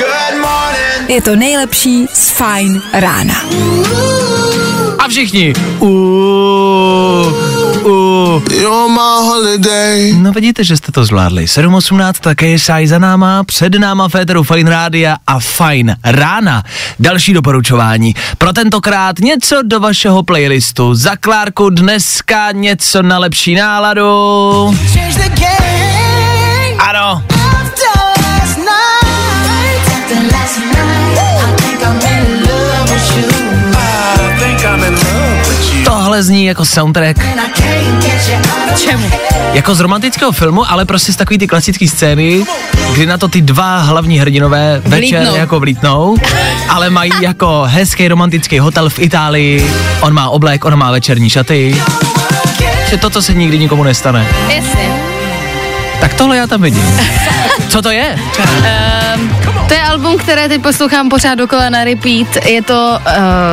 je 1.08 1.22
to 1.22 1.36
nejlepší 1.36 2.05
z 2.13 2.29
Fajn 2.29 2.82
rána. 2.93 3.36
A 5.00 5.08
všichni. 5.08 5.53
Uuu, 5.79 7.34
uuu. 7.86 8.44
You're 8.52 8.90
my 8.94 9.28
holiday. 9.28 10.13
No 10.13 10.32
vidíte, 10.32 10.63
že 10.63 10.78
jste 10.78 10.92
to 10.92 11.06
zvládli. 11.06 11.46
7.18 11.46 12.13
také 12.22 12.48
je 12.48 12.60
šaj 12.60 12.88
za 12.88 13.00
náma, 13.00 13.44
před 13.44 13.74
náma 13.74 14.10
Féteru 14.10 14.44
Fine 14.44 14.70
Rádia 14.70 15.18
a 15.28 15.40
Fine 15.40 15.96
Rána. 16.04 16.63
Další 17.00 17.34
doporučování. 17.34 18.16
Pro 18.38 18.54
tentokrát 18.54 19.20
něco 19.20 19.62
do 19.63 19.80
vašeho 19.80 20.24
playlistu. 20.24 20.96
Za 20.96 21.16
Klárku 21.16 21.70
dneska 21.70 22.52
něco 22.52 23.02
na 23.02 23.18
lepší 23.18 23.56
náladu. 23.56 24.75
Change 24.94 25.13
the 25.13 25.30
game 25.42 26.78
Ano, 26.90 27.24
tohle 36.13 36.24
zní 36.24 36.46
jako 36.46 36.65
soundtrack, 36.65 37.20
Čemu? 38.84 39.12
jako 39.53 39.75
z 39.75 39.79
romantického 39.79 40.32
filmu, 40.32 40.72
ale 40.72 40.86
prostě 40.86 41.13
z 41.13 41.15
takový 41.15 41.38
ty 41.38 41.48
klasické 41.48 41.88
scény, 41.88 42.46
kdy 42.93 43.05
na 43.05 43.17
to 43.17 43.27
ty 43.27 43.41
dva 43.41 43.79
hlavní 43.79 44.20
hrdinové 44.20 44.82
večer 44.86 45.20
Vlítnou. 45.20 45.36
jako 45.36 45.60
vlítnou, 45.60 46.17
ale 46.70 46.89
mají 46.89 47.12
jako 47.22 47.63
hezký 47.67 48.08
romantický 48.08 48.60
hotel 48.60 48.89
v 48.89 49.00
Itálii, 49.00 49.72
on 50.01 50.13
má 50.13 50.29
oblek, 50.29 50.65
ona 50.65 50.75
má 50.75 50.91
večerní 50.91 51.29
šaty, 51.29 51.82
že 52.89 52.98
to, 52.98 53.10
co 53.10 53.22
se 53.22 53.34
nikdy 53.34 53.60
nikomu 53.60 53.84
nestane. 53.84 54.27
Jasně. 54.55 55.12
Tak 56.03 56.13
tohle 56.13 56.38
já 56.38 56.48
tam 56.48 56.62
vidím. 56.62 57.00
Co 57.69 57.81
to 57.81 57.89
je? 57.91 58.15
To 59.67 59.74
je 59.74 59.81
album, 59.83 60.17
které 60.17 60.48
teď 60.50 60.62
poslouchám 60.62 61.10
pořád 61.10 61.36
dokola 61.36 61.69
na 61.69 61.83
repeat. 61.83 62.45
Je 62.45 62.62
to 62.62 63.00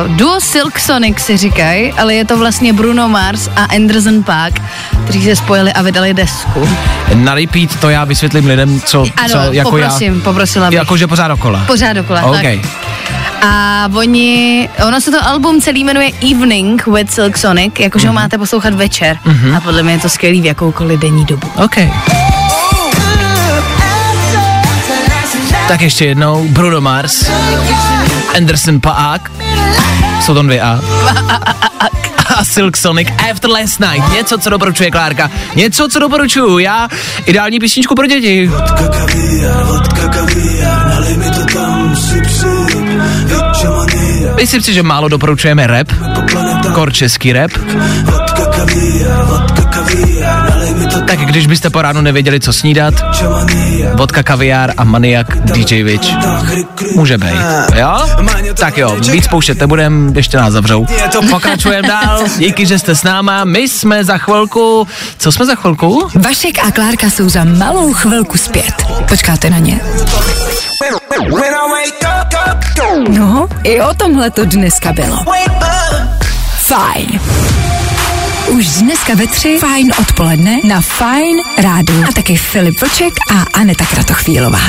uh, 0.07 0.15
duo 0.17 0.39
Silk 0.41 0.79
Sonic 0.79 1.19
si 1.19 1.37
říkají, 1.37 1.91
ale 1.91 2.13
je 2.13 2.25
to 2.25 2.37
vlastně 2.37 2.73
Bruno 2.73 3.09
Mars 3.09 3.49
a 3.55 3.63
Anderson 3.63 4.23
Paak, 4.23 4.53
kteří 5.03 5.23
se 5.23 5.35
spojili 5.35 5.73
a 5.73 5.81
vydali 5.81 6.13
desku. 6.13 6.69
Na 7.15 7.33
repeat 7.35 7.75
to 7.79 7.89
já 7.89 8.03
vysvětlím 8.03 8.45
lidem, 8.45 8.81
co, 8.81 9.05
Ano, 9.17 9.29
co 9.29 9.37
jako 9.53 9.69
poprosím, 9.71 10.15
já. 10.15 10.21
poprosila 10.23 10.69
bych. 10.69 10.77
Jakože 10.77 11.07
pořád 11.07 11.27
dokola. 11.27 11.63
Pořád 11.67 11.93
dokola, 11.93 12.23
OK. 12.23 12.35
tak. 12.41 12.45
A 13.43 13.87
oni, 13.95 14.69
ono 14.87 15.01
se 15.01 15.11
to 15.11 15.27
album 15.27 15.61
celý 15.61 15.83
jmenuje 15.83 16.11
Evening 16.31 16.87
with 16.87 17.11
Silk 17.11 17.37
Sonic, 17.37 17.73
jakože 17.79 18.07
Mhm. 18.07 18.15
ho 18.15 18.21
máte 18.21 18.37
poslouchat 18.37 18.73
večer. 18.73 19.17
A 19.57 19.59
podle 19.59 19.83
mě 19.83 19.93
je 19.93 19.99
to 19.99 20.09
skvělý 20.09 20.41
v 20.41 20.45
jakoukoliv 20.45 20.99
denní 20.99 21.25
dobu. 21.25 21.47
OK. 21.55 21.75
Tak 25.67 25.81
ještě 25.81 26.05
jednou, 26.05 26.47
Bruno 26.47 26.81
Mars, 26.81 27.29
Anderson 28.37 28.81
Paak, 28.81 29.31
jsou 30.21 30.33
tam 30.33 30.45
dvě 30.45 30.61
A. 30.61 30.79
A 32.35 32.43
Silk 32.45 32.77
Sonic 32.77 33.07
After 33.31 33.49
Last 33.49 33.79
Night. 33.79 34.13
Něco, 34.13 34.37
co 34.37 34.49
doporučuje 34.49 34.91
Klárka. 34.91 35.31
Něco, 35.55 35.87
co 35.87 35.99
doporučuju 35.99 36.59
já. 36.59 36.87
Ideální 37.25 37.59
písničku 37.59 37.95
pro 37.95 38.07
děti. 38.07 38.51
Myslím 44.35 44.61
si, 44.61 44.73
že 44.73 44.83
málo 44.83 45.07
doporučujeme 45.07 45.67
rap, 45.67 45.87
kor 46.73 46.93
český 46.93 47.33
rap. 47.33 47.51
Tak 51.07 51.19
když 51.19 51.47
byste 51.47 51.69
po 51.69 51.81
ránu 51.81 52.01
nevěděli, 52.01 52.39
co 52.39 52.53
snídat, 52.53 52.93
vodka, 53.93 54.23
kaviár 54.23 54.73
a 54.77 54.83
maniak 54.83 55.37
DJ 55.37 55.83
Witch. 55.83 56.09
Může 56.95 57.17
být, 57.17 57.41
jo? 57.75 57.97
Tak 58.57 58.77
jo, 58.77 58.95
víc 59.11 59.27
pouštět 59.27 59.59
nebudem, 59.59 60.13
ještě 60.15 60.37
nás 60.37 60.53
zavřou. 60.53 60.85
Pokračujeme 61.29 61.87
dál, 61.87 62.23
díky, 62.37 62.65
že 62.65 62.79
jste 62.79 62.95
s 62.95 63.03
náma, 63.03 63.43
my 63.43 63.59
jsme 63.59 64.03
za 64.03 64.17
chvilku, 64.17 64.87
co 65.17 65.31
jsme 65.31 65.45
za 65.45 65.55
chvilku? 65.55 66.07
Vašek 66.15 66.59
a 66.67 66.71
Klárka 66.71 67.09
jsou 67.09 67.29
za 67.29 67.43
malou 67.43 67.93
chvilku 67.93 68.37
zpět. 68.37 68.73
Počkáte 69.09 69.49
na 69.49 69.57
ně? 69.57 69.79
No, 73.09 73.47
i 73.63 73.81
o 73.81 73.93
tomhle 73.93 74.31
to 74.31 74.45
dneska 74.45 74.93
bylo. 74.93 75.17
Fajn. 76.57 77.19
Už 78.47 78.67
dneska 78.67 79.13
ve 79.15 79.27
tři 79.27 79.57
Fajn 79.59 79.91
odpoledne 79.99 80.57
na 80.67 80.81
Fajn 80.81 81.37
rádu. 81.57 81.93
A 82.09 82.11
taky 82.11 82.35
Filip 82.35 82.81
Vlček 82.81 83.13
a 83.31 83.59
Aneta 83.59 83.85
Kratochvílová. 83.85 84.59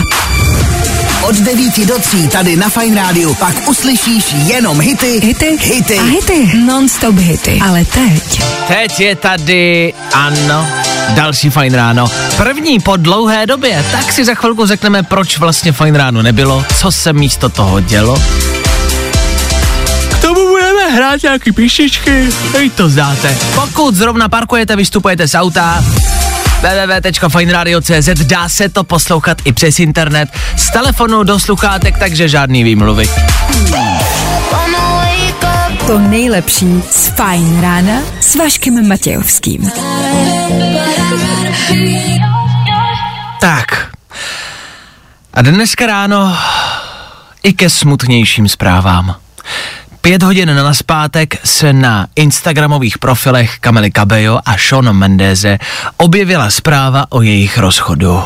Od 1.22 1.36
9 1.36 1.86
do 1.86 1.98
3 1.98 2.28
tady 2.28 2.56
na 2.56 2.68
Fine 2.68 3.02
Rádiu 3.02 3.34
pak 3.34 3.68
uslyšíš 3.68 4.24
jenom 4.32 4.80
hity, 4.80 5.20
Hity, 5.22 5.56
hity. 5.60 5.98
a 5.98 6.02
hity. 6.02 6.58
Non-stop 6.58 7.14
hity. 7.18 7.58
Ale 7.68 7.84
teď 7.84 8.42
Teď 8.68 9.00
je 9.00 9.16
tady, 9.16 9.94
ano, 10.14 10.66
další 11.08 11.50
Fajn 11.50 11.74
ráno. 11.74 12.06
První 12.36 12.80
po 12.80 12.96
dlouhé 12.96 13.46
době, 13.46 13.84
tak 13.92 14.12
si 14.12 14.24
za 14.24 14.34
chvilku 14.34 14.66
řekneme, 14.66 15.02
proč 15.02 15.38
vlastně 15.38 15.72
Fajn 15.72 15.94
ráno 15.94 16.22
nebylo, 16.22 16.64
co 16.78 16.92
se 16.92 17.12
místo 17.12 17.48
toho 17.48 17.80
dělo. 17.80 18.22
K 20.14 20.18
tomu 20.18 20.48
budeme 20.48 20.90
hrát 20.90 21.22
nějaký 21.22 21.52
píšičky, 21.52 22.28
hej 22.52 22.70
to 22.70 22.88
znáte. 22.88 23.38
Pokud 23.54 23.94
zrovna 23.94 24.28
parkujete, 24.28 24.76
vystupujete 24.76 25.28
z 25.28 25.34
auta, 25.34 25.84
www.fajnradio.cz 26.62 28.08
dá 28.08 28.48
se 28.48 28.68
to 28.68 28.84
poslouchat 28.84 29.38
i 29.44 29.52
přes 29.52 29.78
internet, 29.78 30.28
z 30.56 30.70
telefonu 30.70 31.22
do 31.22 31.40
sluchátek, 31.40 31.98
takže 31.98 32.28
žádný 32.28 32.64
výmluvy. 32.64 33.08
To 35.86 35.98
nejlepší 35.98 36.82
z 36.90 37.08
Fajn 37.08 37.60
rána 37.60 38.00
s 38.20 38.34
Vaškem 38.34 38.88
Matějovským. 38.88 39.70
Tak. 43.40 43.90
A 45.34 45.42
dneska 45.42 45.86
ráno 45.86 46.36
i 47.42 47.52
ke 47.52 47.70
smutnějším 47.70 48.48
zprávám. 48.48 49.14
Pět 50.00 50.22
hodin 50.22 50.56
na 50.56 50.62
naspátek 50.62 51.46
se 51.46 51.72
na 51.72 52.06
Instagramových 52.16 52.98
profilech 52.98 53.58
Kamely 53.58 53.90
Cabello 53.90 54.40
a 54.44 54.56
Sean 54.58 54.92
Mendeze 54.92 55.58
objevila 55.96 56.50
zpráva 56.50 57.06
o 57.08 57.22
jejich 57.22 57.58
rozchodu. 57.58 58.22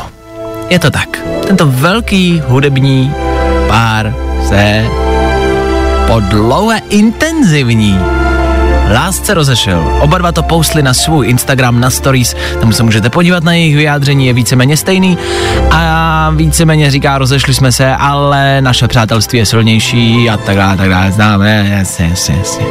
Je 0.69 0.79
to 0.79 0.91
tak. 0.91 1.17
Tento 1.47 1.65
velký 1.65 2.41
hudební 2.47 3.13
pár 3.67 4.15
se 4.47 4.87
po 6.07 6.19
dlouhé 6.19 6.81
intenzivní 6.89 7.99
lásce 8.93 9.33
rozešel. 9.33 9.97
Oba 9.99 10.17
dva 10.17 10.31
to 10.31 10.43
postli 10.43 10.83
na 10.83 10.93
svůj 10.93 11.27
Instagram, 11.27 11.79
na 11.79 11.89
stories, 11.89 12.35
tam 12.61 12.73
se 12.73 12.83
můžete 12.83 13.09
podívat 13.09 13.43
na 13.43 13.53
jejich 13.53 13.75
vyjádření, 13.75 14.27
je 14.27 14.33
víceméně 14.33 14.77
stejný 14.77 15.17
a 15.71 16.31
víceméně 16.35 16.91
říká, 16.91 17.17
rozešli 17.17 17.53
jsme 17.53 17.71
se, 17.71 17.95
ale 17.95 18.61
naše 18.61 18.87
přátelství 18.87 19.39
je 19.39 19.45
silnější 19.45 20.29
a 20.29 20.37
tak 20.37 20.57
dále, 20.57 20.77
tak 20.77 20.89
dále, 20.89 21.11
známe, 21.11 21.67
jasně, 21.69 22.05
jasně, 22.05 22.35
jasně. 22.37 22.65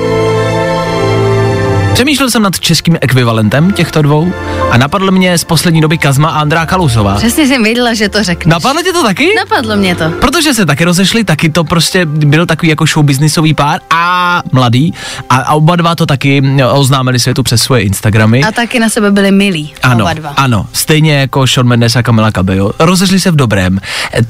Přemýšlel 1.96 2.30
jsem 2.30 2.42
nad 2.42 2.60
českým 2.60 2.98
ekvivalentem 3.00 3.72
těchto 3.72 4.02
dvou 4.02 4.32
a 4.70 4.76
napadl 4.78 5.10
mě 5.10 5.38
z 5.38 5.44
poslední 5.44 5.80
doby 5.80 5.98
Kazma 5.98 6.28
a 6.28 6.40
Andrá 6.40 6.66
Kalusová. 6.66 7.14
Přesně 7.14 7.46
jsem 7.46 7.62
věděla, 7.62 7.94
že 7.94 8.08
to 8.08 8.22
řekneš. 8.22 8.52
Napadlo 8.52 8.82
tě 8.82 8.92
to 8.92 9.02
taky? 9.02 9.28
Napadlo 9.36 9.76
mě 9.76 9.94
to. 9.94 10.10
Protože 10.10 10.54
se 10.54 10.66
taky 10.66 10.84
rozešli, 10.84 11.24
taky 11.24 11.48
to 11.48 11.64
prostě 11.64 12.06
byl 12.06 12.46
takový 12.46 12.68
jako 12.68 12.86
showbiznisový 12.86 13.54
pár 13.54 13.80
a 13.90 14.42
mladý 14.52 14.94
a, 15.30 15.36
a 15.36 15.54
oba 15.54 15.76
dva 15.76 15.94
to 15.94 16.06
taky 16.06 16.42
oznámili 16.72 17.18
světu 17.18 17.42
přes 17.42 17.62
svoje 17.62 17.82
Instagramy. 17.82 18.42
A 18.42 18.52
taky 18.52 18.80
na 18.80 18.88
sebe 18.88 19.10
byli 19.10 19.30
milí. 19.30 19.72
Ano, 19.82 20.04
oba 20.04 20.12
dva. 20.12 20.28
ano, 20.30 20.66
stejně 20.72 21.14
jako 21.14 21.46
Sean 21.46 21.66
Mendes 21.66 21.96
a 21.96 22.02
Camila 22.02 22.32
Cabello. 22.32 22.72
Rozešli 22.78 23.20
se 23.20 23.30
v 23.30 23.36
dobrém. 23.36 23.80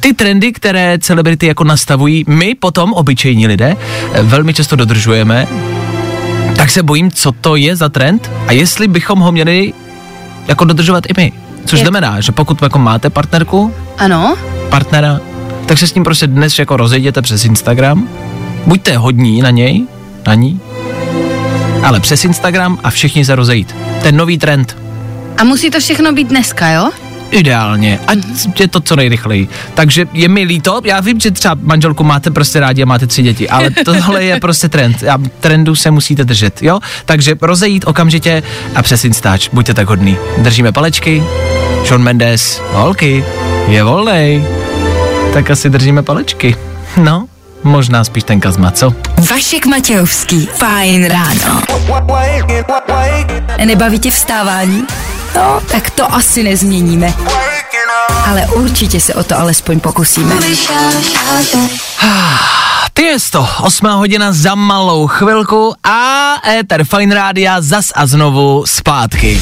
Ty 0.00 0.12
trendy, 0.14 0.52
které 0.52 0.98
celebrity 0.98 1.46
jako 1.46 1.64
nastavují, 1.64 2.24
my 2.28 2.54
potom, 2.54 2.92
obyčejní 2.92 3.46
lidé, 3.46 3.76
velmi 4.22 4.54
často 4.54 4.76
dodržujeme, 4.76 5.46
tak 6.66 6.70
se 6.72 6.82
bojím, 6.82 7.10
co 7.10 7.32
to 7.32 7.56
je 7.56 7.76
za 7.76 7.88
trend 7.88 8.30
a 8.46 8.52
jestli 8.52 8.88
bychom 8.88 9.18
ho 9.18 9.32
měli 9.32 9.72
jako 10.48 10.64
dodržovat 10.64 11.04
i 11.08 11.12
my. 11.16 11.32
Což 11.66 11.78
Je- 11.78 11.84
znamená, 11.84 12.20
že 12.20 12.32
pokud 12.32 12.62
jako 12.62 12.78
máte 12.78 13.10
partnerku, 13.10 13.74
Ano, 13.98 14.36
partnera, 14.68 15.20
tak 15.66 15.78
se 15.78 15.86
s 15.86 15.94
ním 15.94 16.04
prostě 16.04 16.26
dnes 16.26 16.58
jako 16.58 16.76
rozejděte 16.76 17.22
přes 17.22 17.44
Instagram. 17.44 18.08
Buďte 18.66 18.96
hodní 18.96 19.42
na 19.42 19.50
něj, 19.50 19.86
na 20.26 20.34
ní, 20.34 20.60
ale 21.82 22.00
přes 22.00 22.24
Instagram 22.24 22.78
a 22.84 22.90
všichni 22.90 23.24
se 23.24 23.34
rozejít. 23.34 23.74
Ten 24.02 24.16
nový 24.16 24.38
trend. 24.38 24.76
a 25.38 25.44
musí 25.44 25.70
to 25.70 25.80
všechno 25.80 26.12
být 26.12 26.28
dneska, 26.28 26.68
jo? 26.70 26.90
Ideálně. 27.30 27.98
Ať 28.06 28.18
je 28.60 28.68
to 28.68 28.80
co 28.80 28.96
nejrychleji. 28.96 29.48
Takže 29.74 30.08
je 30.12 30.28
mi 30.28 30.42
líto, 30.42 30.80
já 30.84 31.00
vím, 31.00 31.20
že 31.20 31.30
třeba 31.30 31.56
manželku 31.62 32.04
máte 32.04 32.30
prostě 32.30 32.60
rádi 32.60 32.82
a 32.82 32.86
máte 32.86 33.06
tři 33.06 33.22
děti, 33.22 33.48
ale 33.48 33.70
tohle 33.84 34.24
je 34.24 34.40
prostě 34.40 34.68
trend. 34.68 35.04
A 35.04 35.18
trendu 35.40 35.74
se 35.74 35.90
musíte 35.90 36.24
držet, 36.24 36.62
jo? 36.62 36.80
Takže 37.04 37.34
rozejít 37.42 37.84
okamžitě 37.86 38.42
a 38.74 38.82
přes 38.82 39.04
Instač. 39.04 39.48
Buďte 39.52 39.74
tak 39.74 39.88
hodný. 39.88 40.16
Držíme 40.38 40.72
palečky. 40.72 41.22
Sean 41.84 42.02
Mendes, 42.02 42.62
holky, 42.72 43.24
je 43.68 43.84
volnej. 43.84 44.44
Tak 45.32 45.50
asi 45.50 45.70
držíme 45.70 46.02
palečky. 46.02 46.56
No, 46.96 47.26
možná 47.62 48.04
spíš 48.04 48.24
ten 48.24 48.40
Kazma, 48.40 48.70
co? 48.70 48.94
Vašek 49.30 49.66
Matějovský. 49.66 50.46
Fajn 50.46 51.04
ráno. 51.04 51.62
Nebaví 53.64 53.98
tě 53.98 54.10
vstávání? 54.10 54.84
No, 55.36 55.60
tak 55.70 55.90
to 55.90 56.14
asi 56.14 56.42
nezměníme. 56.42 57.14
Ale 58.26 58.46
určitě 58.46 59.00
se 59.00 59.14
o 59.14 59.24
to 59.24 59.38
alespoň 59.38 59.80
pokusíme. 59.80 60.34
Ty 62.92 63.02
je 63.02 63.16
to, 63.30 63.48
osmá 63.62 63.94
hodina 63.94 64.32
za 64.32 64.54
malou 64.54 65.06
chvilku 65.06 65.74
a 65.84 66.34
Ether 66.50 66.84
Fine 66.84 67.14
Rádia 67.14 67.60
zas 67.60 67.86
a 67.94 68.06
znovu 68.06 68.64
zpátky. 68.66 69.40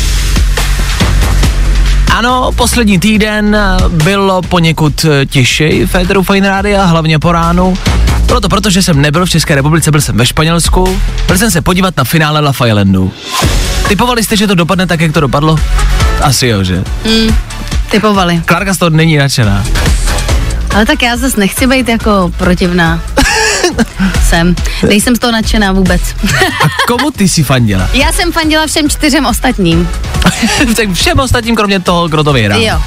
Ano, 2.15 2.53
poslední 2.57 2.99
týden 2.99 3.57
bylo 3.89 4.43
poněkud 4.43 5.07
těžší 5.27 5.87
v 5.87 5.95
Eteru 5.95 6.23
Fine 6.23 6.49
Rádia, 6.49 6.85
hlavně 6.85 7.19
po 7.19 7.33
ránu. 7.33 7.75
Bylo 8.35 8.41
to 8.41 8.49
proto, 8.49 8.71
že 8.71 8.83
jsem 8.83 9.01
nebyl 9.01 9.27
v 9.27 9.31
České 9.31 9.55
republice, 9.55 9.91
byl 9.91 10.01
jsem 10.01 10.17
ve 10.17 10.27
Španělsku, 10.27 11.01
byl 11.27 11.39
jsem 11.39 11.51
se 11.51 11.63
podívat 11.63 11.97
na 11.97 12.05
finále 12.05 12.41
La 12.41 12.53
Islandu. 12.67 13.13
Typovali 13.89 14.25
jste, 14.25 14.37
že 14.37 14.47
to 14.47 14.55
dopadne 14.55 14.87
tak, 14.87 15.01
jak 15.01 15.13
to 15.13 15.21
dopadlo? 15.21 15.59
Asi 16.23 16.47
jo, 16.47 16.65
že? 16.65 16.85
Typovali. 17.91 18.43
Klárka 18.45 18.75
z 18.75 18.79
toho 18.79 18.91
není 18.91 19.17
nadšená. 19.17 19.65
Ale 20.75 20.87
tak 20.87 21.03
já 21.03 21.17
zase 21.17 21.41
nechci 21.41 21.67
být 21.67 21.89
jako 21.89 22.33
protivná. 22.37 23.01
jsem. 24.29 24.55
Nejsem 24.89 25.17
z 25.17 25.19
toho 25.19 25.33
nadšená 25.33 25.73
vůbec. 25.73 26.03
A 26.65 26.67
komu 26.89 27.11
ty 27.11 27.29
si 27.29 27.43
fandila? 27.43 27.89
já 27.93 28.13
jsem 28.13 28.33
fandila 28.33 28.67
všem 28.67 28.91
čtyřem 28.91 29.27
ostatním. 29.27 29.89
tak 30.77 30.93
všem 30.93 31.19
ostatním, 31.19 31.57
kromě 31.57 31.81
toho, 31.81 32.09
kdo 32.09 32.25
to 32.25 32.33
vyhrál. 32.33 32.61
Jo. 32.61 32.83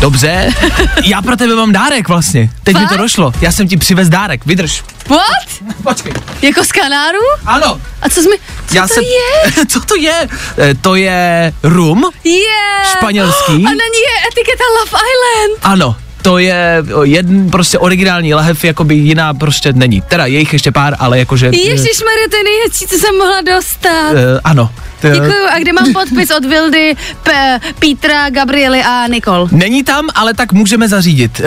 Dobře, 0.00 0.50
já 1.04 1.22
pro 1.22 1.36
tebe 1.36 1.54
mám 1.54 1.72
dárek 1.72 2.08
vlastně. 2.08 2.50
Teď 2.62 2.74
mi 2.76 2.82
to 2.82 2.88
Fakt? 2.88 2.98
došlo. 2.98 3.32
Já 3.40 3.52
jsem 3.52 3.68
ti 3.68 3.76
přivez 3.76 4.08
dárek, 4.08 4.46
vydrž. 4.46 4.84
What? 5.08 5.72
Počkej. 5.82 6.12
Jako 6.42 6.64
z 6.64 6.72
Kanáru? 6.72 7.18
Ano. 7.46 7.80
A 8.02 8.08
co 8.08 8.22
jsme... 8.22 8.36
Co 8.68 8.76
já 8.76 8.82
to 8.88 8.94
jsem, 8.94 9.02
je? 9.04 9.66
Co 9.68 9.80
to 9.80 9.96
je? 9.96 10.28
Eh, 10.58 10.74
To 10.74 10.94
je 10.94 11.52
rum. 11.62 12.04
Je! 12.24 12.90
Španělský? 12.96 13.52
A 13.52 13.70
na 13.70 13.70
ní 13.70 14.00
je 14.08 14.28
etiketa 14.32 14.64
Love 14.80 14.90
Island. 14.90 15.58
Ano. 15.62 15.96
To 16.22 16.38
je 16.38 16.84
o, 16.94 17.04
jeden 17.04 17.50
prostě 17.50 17.78
originální 17.78 18.34
lahev, 18.34 18.64
jakoby 18.64 18.94
jiná 18.94 19.34
prostě 19.34 19.72
není. 19.72 20.00
Teda 20.00 20.26
je 20.26 20.38
jich 20.38 20.52
ještě 20.52 20.72
pár, 20.72 20.96
ale 20.98 21.18
jakože... 21.18 21.46
Ježíš 21.46 21.98
to 22.30 22.36
je 22.36 22.44
nejhezčí, 22.44 22.86
co 22.86 22.98
jsem 22.98 23.18
mohla 23.18 23.40
dostat. 23.40 24.10
Uh, 24.12 24.18
ano. 24.44 24.70
Děkuju. 25.02 25.46
A 25.54 25.58
kde 25.58 25.72
mám 25.72 25.92
podpis 25.92 26.30
od 26.30 26.44
Vildy, 26.44 26.96
P- 27.22 27.60
Petra, 27.78 28.30
Gabriely 28.30 28.82
a 28.82 29.06
Nikol? 29.06 29.48
Není 29.52 29.84
tam, 29.84 30.08
ale 30.14 30.34
tak 30.34 30.52
můžeme 30.52 30.88
zařídit. 30.88 31.40
Uh, 31.40 31.46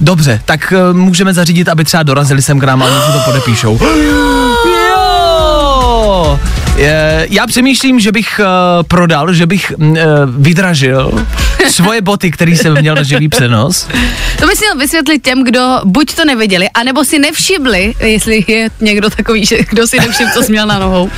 dobře, 0.00 0.40
tak 0.44 0.72
uh, 0.90 0.96
můžeme 0.96 1.34
zařídit, 1.34 1.68
aby 1.68 1.84
třeba 1.84 2.02
dorazili 2.02 2.42
sem 2.42 2.60
k 2.60 2.64
nám 2.64 2.82
a 2.82 2.86
oni 2.86 3.12
to 3.12 3.20
podepíšou. 3.24 3.78
jo! 4.88 6.38
Je, 6.76 7.26
já 7.30 7.46
přemýšlím, 7.46 8.00
že 8.00 8.12
bych 8.12 8.40
uh, 8.40 8.46
prodal, 8.82 9.32
že 9.32 9.46
bych 9.46 9.72
uh, 9.78 9.96
vydražil 10.28 11.26
svoje 11.70 12.00
boty, 12.00 12.30
které 12.30 12.52
jsem 12.52 12.80
měl 12.80 12.94
na 12.94 13.02
živý 13.02 13.28
přenos. 13.28 13.88
To 14.40 14.46
bys 14.46 14.60
měl 14.60 14.76
vysvětlit 14.78 15.24
těm, 15.24 15.44
kdo 15.44 15.80
buď 15.84 16.14
to 16.14 16.24
neviděli, 16.24 16.68
anebo 16.74 17.04
si 17.04 17.18
nevšimli, 17.18 17.94
jestli 18.00 18.44
je 18.48 18.68
někdo 18.80 19.10
takový, 19.10 19.46
že 19.46 19.56
kdo 19.70 19.86
si 19.86 19.98
nevšiml, 20.00 20.30
co 20.34 20.42
jsi 20.42 20.52
měl 20.52 20.66
na 20.66 20.78
nohou. 20.78 21.02
Uh, 21.04 21.10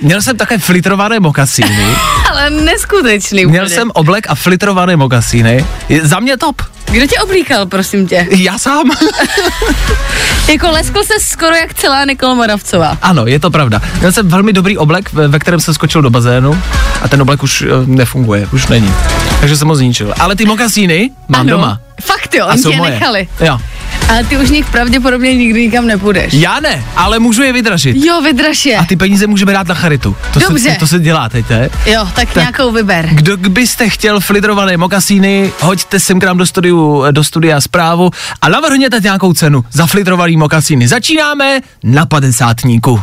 měl 0.00 0.22
jsem 0.22 0.36
také 0.36 0.58
flitrované 0.58 1.20
mokasíny. 1.20 1.86
Ale 2.30 2.50
neskutečný 2.50 3.46
Měl 3.46 3.64
úplně. 3.64 3.74
jsem 3.76 3.90
oblek 3.94 4.26
a 4.28 4.34
flitrované 4.34 4.96
mokasíny. 4.96 5.66
Je- 5.88 6.06
Za 6.06 6.20
mě 6.20 6.36
top. 6.36 6.62
Kdo 6.94 7.06
tě 7.06 7.16
oblíkal, 7.24 7.66
prosím 7.66 8.06
tě? 8.06 8.26
Já 8.30 8.58
sám. 8.58 8.90
Jako 10.48 10.70
leskl 10.70 11.04
se 11.04 11.12
skoro 11.20 11.56
jak 11.56 11.74
celá 11.74 12.04
Nikol 12.04 12.34
Moravcová. 12.34 12.98
ano, 13.02 13.26
je 13.26 13.38
to 13.38 13.50
pravda. 13.50 13.80
Měl 13.98 14.12
jsem 14.12 14.28
velmi 14.28 14.52
dobrý 14.52 14.78
oblek, 14.78 15.12
ve, 15.12 15.28
ve 15.28 15.38
kterém 15.38 15.60
jsem 15.60 15.74
skočil 15.74 16.02
do 16.02 16.10
bazénu 16.10 16.62
a 17.02 17.08
ten 17.08 17.22
oblek 17.22 17.42
už 17.42 17.62
uh, 17.62 17.86
nefunguje, 17.86 18.48
už 18.52 18.66
není. 18.66 18.94
Takže 19.40 19.56
jsem 19.56 19.68
ho 19.68 19.76
zničil. 19.76 20.14
Ale 20.20 20.36
ty 20.36 20.44
mokasíny 20.44 21.10
mám 21.28 21.40
ano. 21.40 21.50
doma. 21.50 21.80
Fakt 22.02 22.34
jo, 22.34 22.46
A 22.46 22.52
oni 22.52 22.62
tě 22.62 22.76
moje. 22.76 22.90
nechali. 22.90 23.28
Jo. 23.40 23.58
Ale 24.08 24.24
ty 24.24 24.36
už 24.38 24.50
nich 24.50 24.66
pravděpodobně 24.66 25.34
nikdy 25.34 25.60
nikam 25.60 25.86
nepůjdeš. 25.86 26.32
Já 26.34 26.60
ne, 26.60 26.84
ale 26.96 27.18
můžu 27.18 27.42
je 27.42 27.52
vydražit. 27.52 27.96
Jo, 28.04 28.20
vydraž 28.22 28.66
je. 28.66 28.76
A 28.76 28.84
ty 28.84 28.96
peníze 28.96 29.26
můžeme 29.26 29.52
dát 29.52 29.66
na 29.68 29.74
charitu. 29.74 30.16
To 30.32 30.40
Dobře. 30.40 30.70
Se, 30.72 30.76
to 30.78 30.86
se 30.86 30.98
dělá 30.98 31.28
teď, 31.28 31.48
ne? 31.50 31.68
Jo, 31.86 32.08
tak, 32.14 32.28
tak 32.28 32.36
nějakou 32.36 32.72
vyber. 32.72 33.08
Kdo 33.12 33.36
byste 33.36 33.88
chtěl 33.88 34.20
flitrované 34.20 34.76
mokasíny, 34.76 35.52
hoďte 35.60 36.00
sem 36.00 36.20
k 36.20 36.24
nám 36.24 36.38
do, 36.38 36.46
studiu, 36.46 37.04
do 37.10 37.24
studia 37.24 37.60
zprávu 37.60 38.10
a 38.40 38.48
navrhněte 38.48 39.00
nějakou 39.00 39.32
cenu 39.32 39.64
za 39.72 39.86
flitrovaný 39.86 40.36
mokasíny. 40.36 40.88
Začínáme 40.88 41.60
na 41.84 42.06
padesátníku. 42.06 43.00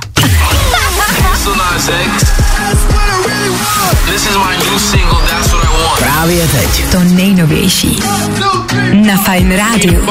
So 1.43 1.57
Nas 1.57 1.89
X. 2.05 2.23
This 4.05 4.25
is 4.25 4.35
my 4.37 4.57
new 4.69 4.79
single, 4.79 5.17
That's 5.29 5.51
What 5.51 5.63
I 5.63 5.67
Want. 5.67 5.99
Právě 5.99 6.47
teď. 6.47 6.91
To 6.91 6.99
nejnovější. 7.03 7.99
Na 8.93 9.17
Fajn 9.17 9.55
rádiu. 9.57 10.07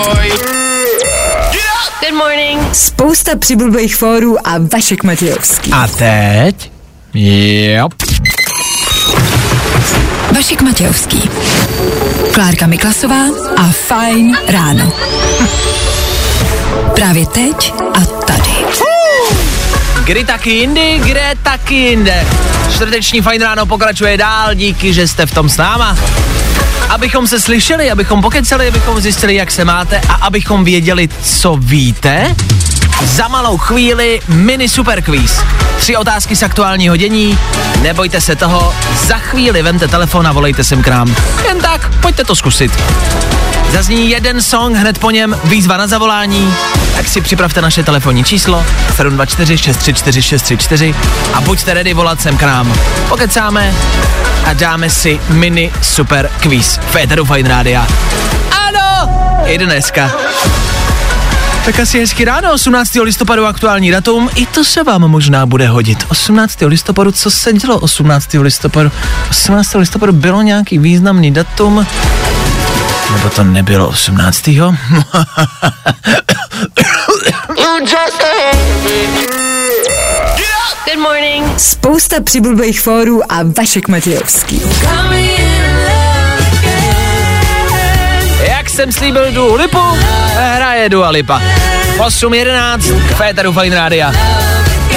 Good 2.01 2.15
morning. 2.15 2.75
Spousta 2.75 3.37
přibulbých 3.37 3.97
fórů 3.97 4.49
a 4.49 4.55
Vašek 4.73 5.05
Matějovský. 5.05 5.73
A 5.73 5.87
teď? 5.87 6.73
Jo. 7.15 7.89
Vašek 10.35 10.63
Matějovský. 10.63 11.31
Klárka 12.35 12.67
Miklasová 12.67 13.25
a 13.57 13.63
Fajn 13.63 14.39
ráno. 14.49 14.93
Právě 16.95 17.27
teď 17.27 17.75
a 17.95 18.01
tady. 18.01 18.51
Kdy 20.05 20.25
taky 20.25 20.51
jindy, 20.51 21.01
kde 21.05 21.35
taky 21.43 21.75
jinde. 21.75 22.27
Čtvrteční 22.75 23.21
fajn 23.21 23.43
ráno 23.43 23.67
pokračuje 23.67 24.17
dál, 24.17 24.55
díky, 24.55 24.93
že 24.95 25.09
jste 25.09 25.27
v 25.27 25.35
tom 25.35 25.49
s 25.49 25.57
náma. 25.57 25.97
Abychom 26.89 27.27
se 27.27 27.41
slyšeli, 27.41 27.91
abychom 27.91 28.23
pokecali, 28.23 28.69
abychom 28.69 29.01
zjistili, 29.01 29.35
jak 29.35 29.51
se 29.51 29.65
máte 29.65 30.01
a 30.09 30.13
abychom 30.13 30.65
věděli, 30.65 31.09
co 31.23 31.57
víte, 31.57 32.35
Za 33.05 33.29
malou 33.29 33.59
chvíli 33.59 34.21
mini 34.29 34.69
super 34.69 35.03
quiz. 35.03 35.41
Tři 35.77 35.97
otázky 35.97 36.37
z 36.37 36.43
aktuálního 36.43 36.97
dění. 36.97 37.39
Nebojte 37.83 38.21
se 38.21 38.37
toho, 38.37 38.75
za 39.07 39.19
chvíli 39.19 39.63
vemte 39.63 39.89
telefon 39.89 40.27
a 40.27 40.33
volejte 40.33 40.65
sem 40.65 40.83
k 40.83 40.89
nám. 40.89 41.15
Jen 41.49 41.61
tak, 41.61 41.91
pojďte 42.01 42.25
to 42.25 42.37
zkusit. 42.37 42.83
Zazní 43.71 44.11
jeden 44.11 44.43
song, 44.43 44.77
hned 44.77 44.99
po 44.99 45.11
něm 45.11 45.37
výzva 45.45 45.77
na 45.77 45.87
zavolání, 45.87 46.55
tak 46.97 47.09
si 47.09 47.21
připravte 47.21 47.61
naše 47.63 47.83
telefonní 47.83 48.25
číslo 48.25 48.65
724 48.97 49.59
634 49.59 50.23
634 50.23 50.95
a 51.35 51.41
buďte 51.41 51.75
ready 51.75 51.95
volat 51.95 52.21
sem 52.21 52.37
k 52.37 52.43
nám. 52.43 52.75
Pokecáme 53.09 53.75
a 54.45 54.53
dáme 54.53 54.91
si 54.91 55.21
mini 55.29 55.73
super 55.83 56.31
quiz 56.43 56.81
Féteru 56.91 57.25
Fine 57.25 57.49
Rádia. 57.49 57.87
Ano, 58.51 59.13
i 59.47 59.59
dneska. 59.59 60.11
Tak 61.71 61.81
asi 61.81 62.01
hezky 62.01 62.25
ráno, 62.25 62.53
18. 62.53 62.95
listopadu 63.03 63.47
aktuální 63.47 63.91
datum, 63.91 64.31
i 64.35 64.47
to 64.47 64.65
se 64.65 64.83
vám 64.83 65.01
možná 65.01 65.47
bude 65.47 65.69
hodit. 65.69 66.05
18. 66.09 66.59
listopadu, 66.67 67.13
co 67.13 67.31
se 67.31 67.53
dělo 67.53 67.79
18. 67.79 68.29
listopadu? 68.41 68.91
18. 69.31 69.75
listopadu 69.75 70.13
bylo 70.13 70.43
nějaký 70.43 70.79
významný 70.79 71.31
datum, 71.31 71.87
nebo 73.13 73.31
to 73.31 73.45
nebylo 73.45 73.89
18. 73.89 74.47
Good 80.87 80.99
morning. 80.99 81.47
Spousta 81.57 82.21
přibulbých 82.21 82.81
fórů 82.81 83.33
a 83.33 83.37
Vašek 83.59 83.89
Matějovský. 83.89 84.63
Jak 84.63 85.40
jsem 88.81 88.93
slíbil 88.93 89.33
Dua 89.33 89.57
Lipu, 89.57 89.79
hraje 90.35 90.89
Dua 90.89 91.11
Lipa. 91.11 91.43
8.11, 91.99 93.01
Féteru 93.15 93.53
Fine 93.53 93.77
Rádia. 93.77 94.13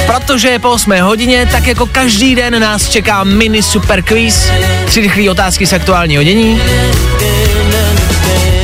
Protože 0.06 0.50
je 0.50 0.60
po 0.60 0.72
8 0.72 1.02
hodině, 1.02 1.46
tak 1.52 1.68
jako 1.68 1.86
každý 1.86 2.36
den 2.36 2.62
nás 2.62 2.90
čeká 2.90 3.24
mini 3.24 3.64
super 3.64 4.02
quiz. 4.02 4.52
Tři 4.86 5.02
rychlé 5.02 5.30
otázky 5.30 5.68
z 5.68 5.74
aktuálního 5.74 6.24
dění. 6.24 6.62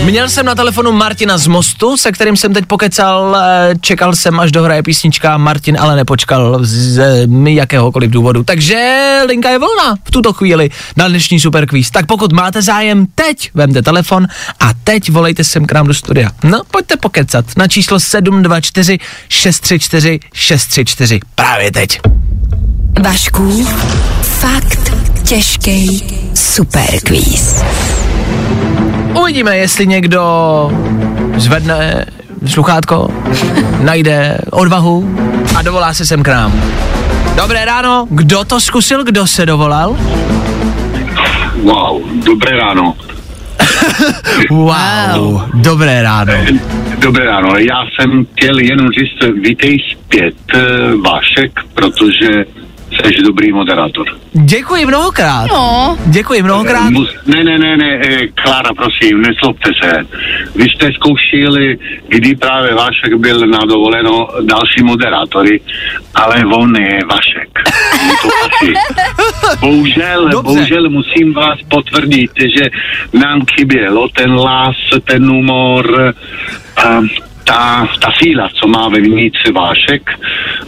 Měl 0.03 0.29
jsem 0.29 0.45
na 0.45 0.55
telefonu 0.55 0.91
Martina 0.91 1.37
z 1.37 1.47
Mostu, 1.47 1.97
se 1.97 2.11
kterým 2.11 2.37
jsem 2.37 2.53
teď 2.53 2.65
pokecal, 2.65 3.37
eh, 3.37 3.73
čekal 3.81 4.15
jsem, 4.15 4.39
až 4.39 4.51
dohraje 4.51 4.83
písnička, 4.83 5.37
Martin 5.37 5.77
ale 5.79 5.95
nepočkal 5.95 6.59
z 6.61 7.27
jakéhokoliv 7.45 8.11
důvodu. 8.11 8.43
Takže 8.43 9.21
linka 9.27 9.49
je 9.49 9.59
volná 9.59 9.95
v 10.03 10.11
tuto 10.11 10.33
chvíli 10.33 10.69
na 10.97 11.07
dnešní 11.07 11.39
super 11.39 11.65
quiz. 11.65 11.91
Tak 11.91 12.05
pokud 12.05 12.31
máte 12.31 12.61
zájem, 12.61 13.07
teď 13.15 13.51
vemte 13.53 13.81
telefon 13.81 14.27
a 14.59 14.73
teď 14.83 15.11
volejte 15.11 15.43
sem 15.43 15.65
k 15.65 15.71
nám 15.71 15.87
do 15.87 15.93
studia. 15.93 16.29
No, 16.43 16.61
pojďte 16.71 16.97
pokecat 16.97 17.45
na 17.57 17.67
číslo 17.67 17.99
724 17.99 18.97
634 19.29 20.19
634. 20.33 21.19
Právě 21.35 21.71
teď. 21.71 21.99
Vašku, 23.03 23.67
fakt 24.21 24.93
těžký 25.23 26.03
superquiz. 26.33 27.55
Uvidíme, 29.21 29.57
jestli 29.57 29.87
někdo 29.87 30.21
zvedne 31.35 32.05
sluchátko, 32.45 33.09
najde 33.83 34.37
odvahu 34.51 35.15
a 35.57 35.61
dovolá 35.61 35.93
se 35.93 36.05
sem 36.05 36.23
k 36.23 36.27
nám. 36.27 36.63
Dobré 37.35 37.65
ráno, 37.65 38.07
kdo 38.09 38.43
to 38.43 38.59
zkusil, 38.59 39.03
kdo 39.03 39.27
se 39.27 39.45
dovolal? 39.45 39.97
Wow, 41.63 42.01
dobré 42.25 42.51
ráno. 42.57 42.95
Wow, 44.49 45.41
dobré 45.53 46.01
ráno. 46.01 46.33
Dobré 46.97 47.25
ráno, 47.25 47.57
já 47.57 47.83
jsem 47.95 48.25
chtěl 48.25 48.59
jenom 48.59 48.87
říct, 48.89 49.41
vítej 49.41 49.77
zpět, 49.91 50.35
eh, 50.53 50.59
Vášek, 51.05 51.51
protože 51.73 52.45
jsi 52.91 53.23
dobrý 53.23 53.51
moderátor. 53.51 54.07
Děkuji 54.33 54.85
mnohokrát. 54.85 55.47
No, 55.51 55.97
Děkuji 56.05 56.43
mnohokrát. 56.43 56.89
Mus, 56.89 57.15
ne, 57.25 57.43
ne, 57.43 57.57
ne, 57.59 57.77
ne, 57.77 57.99
eh, 58.03 58.27
Klára, 58.27 58.69
prosím, 58.73 59.21
neslobte 59.21 59.71
se. 59.83 59.93
Vy 60.55 60.63
jste 60.69 60.89
zkoušeli, 60.93 61.77
kdy 62.07 62.35
právě 62.35 62.73
Vašek 62.73 63.13
byl 63.17 63.47
na 63.47 63.59
dovoleno 63.59 64.27
další 64.41 64.83
moderátory, 64.83 65.61
ale 66.15 66.35
on 66.45 66.75
je 66.75 66.99
Vašek. 67.11 67.49
Je 68.07 68.13
to 68.21 68.29
asi. 68.45 68.73
Bohužel, 69.59 70.29
Dobře. 70.29 70.53
bohužel 70.53 70.89
musím 70.89 71.33
vás 71.33 71.59
potvrdit, 71.69 72.31
že 72.39 72.65
nám 73.19 73.41
chybělo 73.59 74.07
ten 74.09 74.33
lás, 74.33 74.75
ten 75.03 75.29
humor, 75.29 76.13
a 76.85 77.01
ta, 77.49 77.87
ta 78.01 78.11
síla, 78.21 78.49
co 78.53 78.67
má 78.67 78.89
ve 78.89 78.99
vnitř 79.01 79.51
Vášek. 79.51 80.09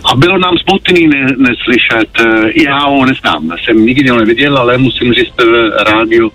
A 0.06 0.16
bylo 0.16 0.38
nám 0.38 0.56
smutný 0.58 1.08
ne, 1.08 1.26
neslyšet. 1.38 2.10
Eh, 2.20 2.64
Já 2.64 2.80
ho 2.80 3.06
neznám, 3.06 3.52
jsem 3.64 3.86
nikdy 3.86 4.10
ho 4.10 4.18
neviděl, 4.18 4.58
ale 4.58 4.78
musím 4.78 5.14
říct 5.14 5.34
v 5.38 5.72
rádiu, 5.88 6.32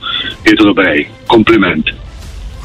je 0.46 0.56
to 0.56 0.64
dobrý. 0.64 1.06
Kompliment. 1.26 2.05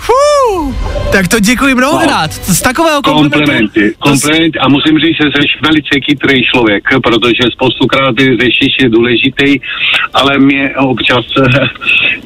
Fů, 0.05 0.75
tak 1.11 1.27
to 1.27 1.39
děkuji 1.39 1.75
mnohokrát. 1.75 2.31
Z 2.33 2.61
takového 2.61 3.01
komplimentu. 3.01 3.37
Komplimenty, 3.39 3.93
to 4.03 4.15
s- 4.17 4.21
kompliment 4.21 4.55
a 4.59 4.67
musím 4.69 4.99
říct, 4.99 5.17
že 5.21 5.27
jsi 5.31 5.47
velice 5.61 5.89
chytrý 6.05 6.43
člověk, 6.53 6.83
protože 7.03 7.43
spoustukrát 7.53 8.15
ty 8.15 8.37
řešíš 8.41 8.75
je 8.83 8.89
důležitý, 8.89 9.59
ale 10.13 10.37
mě 10.37 10.73
občas 10.77 11.25
eh, 11.37 11.59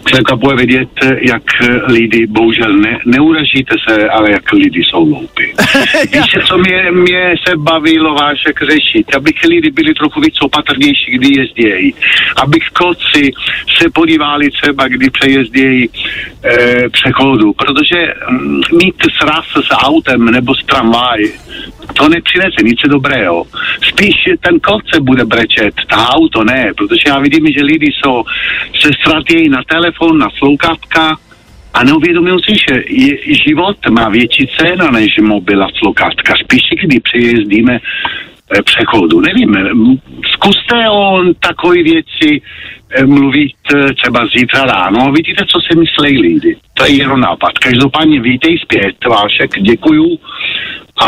překvapuje 0.03 0.55
vidět, 0.55 0.89
jak 1.21 1.43
lidi, 1.88 2.27
bohužel 2.27 2.73
ne, 2.73 2.99
neuražíte 3.05 3.75
se, 3.89 4.09
ale 4.09 4.31
jak 4.31 4.51
lidi 4.51 4.83
jsou 4.83 5.05
hloupí. 5.05 5.43
Víš, 6.13 6.38
co 6.47 6.57
mě, 6.57 6.91
mě 6.91 7.35
se 7.47 7.57
bavilo 7.57 8.13
Vášek 8.15 8.59
řešit, 8.61 9.15
abych 9.15 9.43
lidi 9.49 9.71
byli 9.71 9.93
trochu 9.93 10.21
víc 10.21 10.35
opatrnější, 10.41 11.11
kdy 11.11 11.39
jezdějí, 11.41 11.93
abych 12.35 12.63
koci 12.73 13.31
se 13.77 13.89
podívali 13.89 14.49
třeba, 14.51 14.88
kdy 14.88 15.09
přejezdějí 15.09 15.89
e, 16.45 16.89
přechodu, 16.89 17.53
protože 17.65 18.13
mm, 18.30 18.62
mít 18.71 18.95
sraz 19.17 19.45
s 19.45 19.69
autem 19.71 20.25
nebo 20.25 20.56
s 20.56 20.65
tramvaj, 20.65 21.23
to 21.93 22.10
nepřinese 22.10 22.63
nic 22.63 22.80
dobrého. 22.88 23.43
Spíš 23.84 24.15
ten 24.39 24.60
kolce 24.60 24.99
bude 24.99 25.25
brečet, 25.25 25.73
ta 25.89 26.10
auto 26.10 26.43
ne, 26.43 26.71
protože 26.78 27.04
já 27.08 27.19
vidím, 27.19 27.47
že 27.58 27.63
lidi 27.63 27.91
jsou, 27.91 28.23
se 28.82 28.89
ztratějí 29.01 29.49
na 29.49 29.63
telefon, 29.63 30.17
na 30.17 30.28
sloukátka 30.38 31.17
a 31.73 31.84
neuvědomují 31.84 32.39
si, 32.43 32.54
že 32.56 32.84
je, 32.88 33.17
život 33.47 33.78
má 33.89 34.10
větší 34.10 34.47
cena 34.58 34.91
než 34.91 35.17
mobil 35.21 35.63
a 35.63 35.67
sloukátka. 35.78 36.34
Spíš 36.43 36.62
když 36.84 36.99
přejezdíme 36.99 37.80
eh, 37.80 38.62
přechodu. 38.63 39.21
Nevím, 39.21 39.58
m, 39.58 39.97
zkuste 40.34 40.89
o 40.89 41.23
takové 41.39 41.84
věci 41.84 42.41
mluvit 43.05 43.55
eh, 43.75 43.93
třeba 43.93 44.27
zítra 44.37 44.61
ráno 44.61 45.11
vidíte, 45.11 45.45
co 45.45 45.59
si 45.61 45.79
myslí 45.79 46.21
lidi. 46.21 46.57
To 46.73 46.85
je 46.85 46.97
jenom 46.97 47.19
nápad. 47.19 47.59
Každopádně 47.59 48.21
vítej 48.21 48.57
zpět, 48.57 48.95
Vášek, 49.09 49.51
děkuju. 49.61 50.19
A 51.01 51.07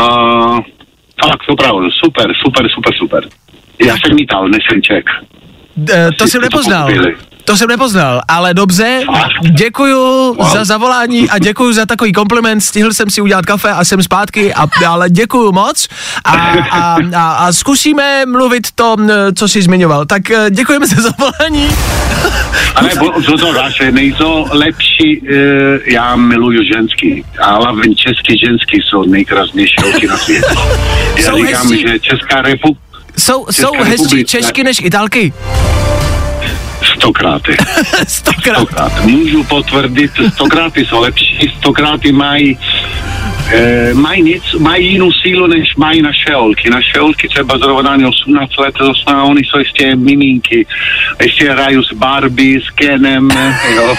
fakt, 1.24 1.48
opravdu, 1.48 1.90
super, 1.90 2.32
super, 2.44 2.68
super, 2.74 2.94
super. 2.94 3.28
Já 3.86 3.96
jsem 3.96 4.14
mítal, 4.16 4.48
nejsem 4.48 4.82
Čech. 4.82 5.04
Eh, 5.92 6.08
to 6.18 6.26
jsem 6.26 6.40
nepoznal. 6.40 6.88
To 7.44 7.56
jsem 7.56 7.68
nepoznal, 7.68 8.20
ale 8.28 8.54
dobře, 8.54 9.00
děkuju 9.50 9.98
Wow. 10.34 10.52
za 10.52 10.64
zavolání 10.64 11.30
a 11.30 11.38
děkuju 11.38 11.72
za 11.72 11.86
takový 11.86 12.12
kompliment, 12.12 12.60
stihl 12.60 12.92
jsem 12.92 13.10
si 13.10 13.20
udělat 13.20 13.46
kafe 13.46 13.70
a 13.70 13.84
jsem 13.84 14.02
zpátky, 14.02 14.54
a, 14.54 14.66
ale 14.88 15.10
děkuju 15.10 15.52
moc 15.52 15.88
a, 16.24 16.30
a, 16.32 16.96
a, 17.16 17.32
a 17.32 17.52
zkusíme 17.52 18.26
mluvit 18.26 18.66
to, 18.74 18.96
co 19.34 19.48
jsi 19.48 19.62
zmiňoval. 19.62 20.06
Tak 20.06 20.30
eh, 20.30 20.50
děkujeme 20.50 20.86
za 20.86 21.02
zavolání. 21.02 21.68
Ale 22.74 22.90
co 23.24 23.38
to 23.38 23.52
dáše, 23.52 23.92
nejsou 23.92 24.46
lepší, 24.50 25.22
e, 25.28 25.92
já 25.92 26.16
miluju 26.16 26.62
ženský, 26.74 27.24
a 27.42 27.54
hlavně 27.56 27.94
český 27.94 28.38
ženský 28.46 28.80
jsou 28.84 29.02
nejkrásnější 29.04 29.76
holky 29.82 30.06
na 30.06 30.16
světě. 30.16 30.46
Já 31.24 31.36
říkám, 31.36 31.76
že 31.76 31.98
Česká 31.98 32.42
republika 32.42 32.87
Jsou, 33.18 33.46
jsou 33.50 33.72
hezčí. 33.82 34.24
Češky 34.24 34.64
než 34.64 34.78
Italky? 34.82 35.32
stokráty. 36.98 37.56
Stokrát. 38.08 38.58
Stokrát. 38.58 39.04
Můžu 39.04 39.44
potvrdit, 39.44 40.10
stokráty 40.34 40.86
jsou 40.86 41.00
lepší, 41.00 41.52
stokráty 41.58 42.12
mají 42.12 42.58
E, 43.52 43.94
mají, 43.94 44.22
nic, 44.22 44.42
mají 44.58 44.92
jinou 44.92 45.12
sílu, 45.12 45.46
než 45.46 45.76
mají 45.76 46.02
naše 46.02 46.34
holky. 46.34 46.70
Naše 46.70 46.98
holky 47.00 47.28
třeba 47.28 47.58
zrovna 47.58 48.08
18 48.08 48.56
let, 48.58 48.74
zosna, 48.80 49.24
oni 49.24 49.40
jsou 49.44 49.58
ještě 49.58 49.96
miminky. 49.96 50.66
Ještě 51.22 51.50
hrajou 51.50 51.82
s 51.82 51.92
Barbie, 51.92 52.60
s 52.60 52.70
Kenem, 52.70 53.30
jo. 53.76 53.96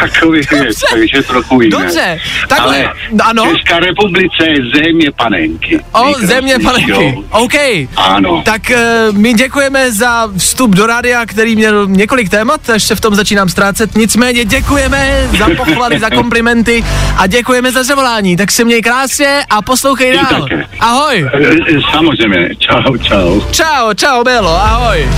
Takový 0.00 0.40
věc, 0.50 0.80
takže 0.90 1.22
trochu 1.22 1.60
jiné. 1.60 1.78
Dobře, 1.78 2.18
takhle, 2.48 2.84
Ale 2.84 2.94
no 3.12 3.24
ano. 3.26 3.46
Česká 3.56 3.78
republice 3.78 4.46
je 4.46 4.56
země 4.84 5.10
panenky. 5.16 5.80
O, 5.92 6.12
země 6.18 6.54
panenky. 6.62 6.90
jo. 6.90 7.12
OK. 7.30 7.54
Ano. 7.96 8.42
Tak 8.44 8.62
uh, 8.70 9.16
my 9.16 9.32
děkujeme 9.34 9.92
za 9.92 10.28
vstup 10.38 10.70
do 10.70 10.86
rádia, 10.86 11.26
který 11.26 11.56
měl 11.56 11.86
několik 11.86 12.28
témat, 12.28 12.70
až 12.70 12.82
se 12.82 12.94
v 12.94 13.00
tom 13.00 13.14
začínám 13.14 13.48
ztrácet. 13.48 13.94
Nicméně 13.96 14.44
děkujeme 14.44 15.28
za 15.38 15.46
pochvaly, 15.56 15.98
za 15.98 16.10
komplimenty 16.10 16.84
a 17.16 17.26
děkujeme 17.26 17.72
za 17.72 17.82
zavolání. 17.82 18.36
Tak 18.36 18.50
se 18.50 18.64
měj 18.64 18.82
krásně 18.82 19.42
a 19.50 19.62
poslouchej 19.62 20.14
dál. 20.14 20.24
také. 20.42 20.66
Ahoj. 20.80 21.30
E, 21.32 21.46
e, 21.76 21.80
Samozřejmě, 21.92 22.50
čau, 22.58 22.96
čau. 22.96 23.40
Čau, 23.50 23.92
čau, 23.94 24.24
Belo, 24.24 24.50
ahoj. 24.56 25.08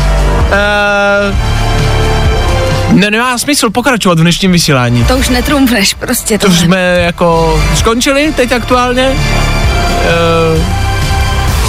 Uh, 0.51 1.37
ne, 2.93 3.11
nemá 3.11 3.39
smysl 3.39 3.71
pokračovat 3.71 4.19
v 4.19 4.23
dnešním 4.23 4.53
vysílání. 4.53 5.05
To 5.05 5.17
už 5.17 5.29
netrumfneš 5.29 5.95
prostě 5.95 6.39
To 6.39 6.47
už 6.47 6.59
jsme 6.59 6.99
jako 7.01 7.61
skončili 7.77 8.33
teď 8.37 8.53
aktuálně. 8.53 9.09
Uh, 9.09 10.65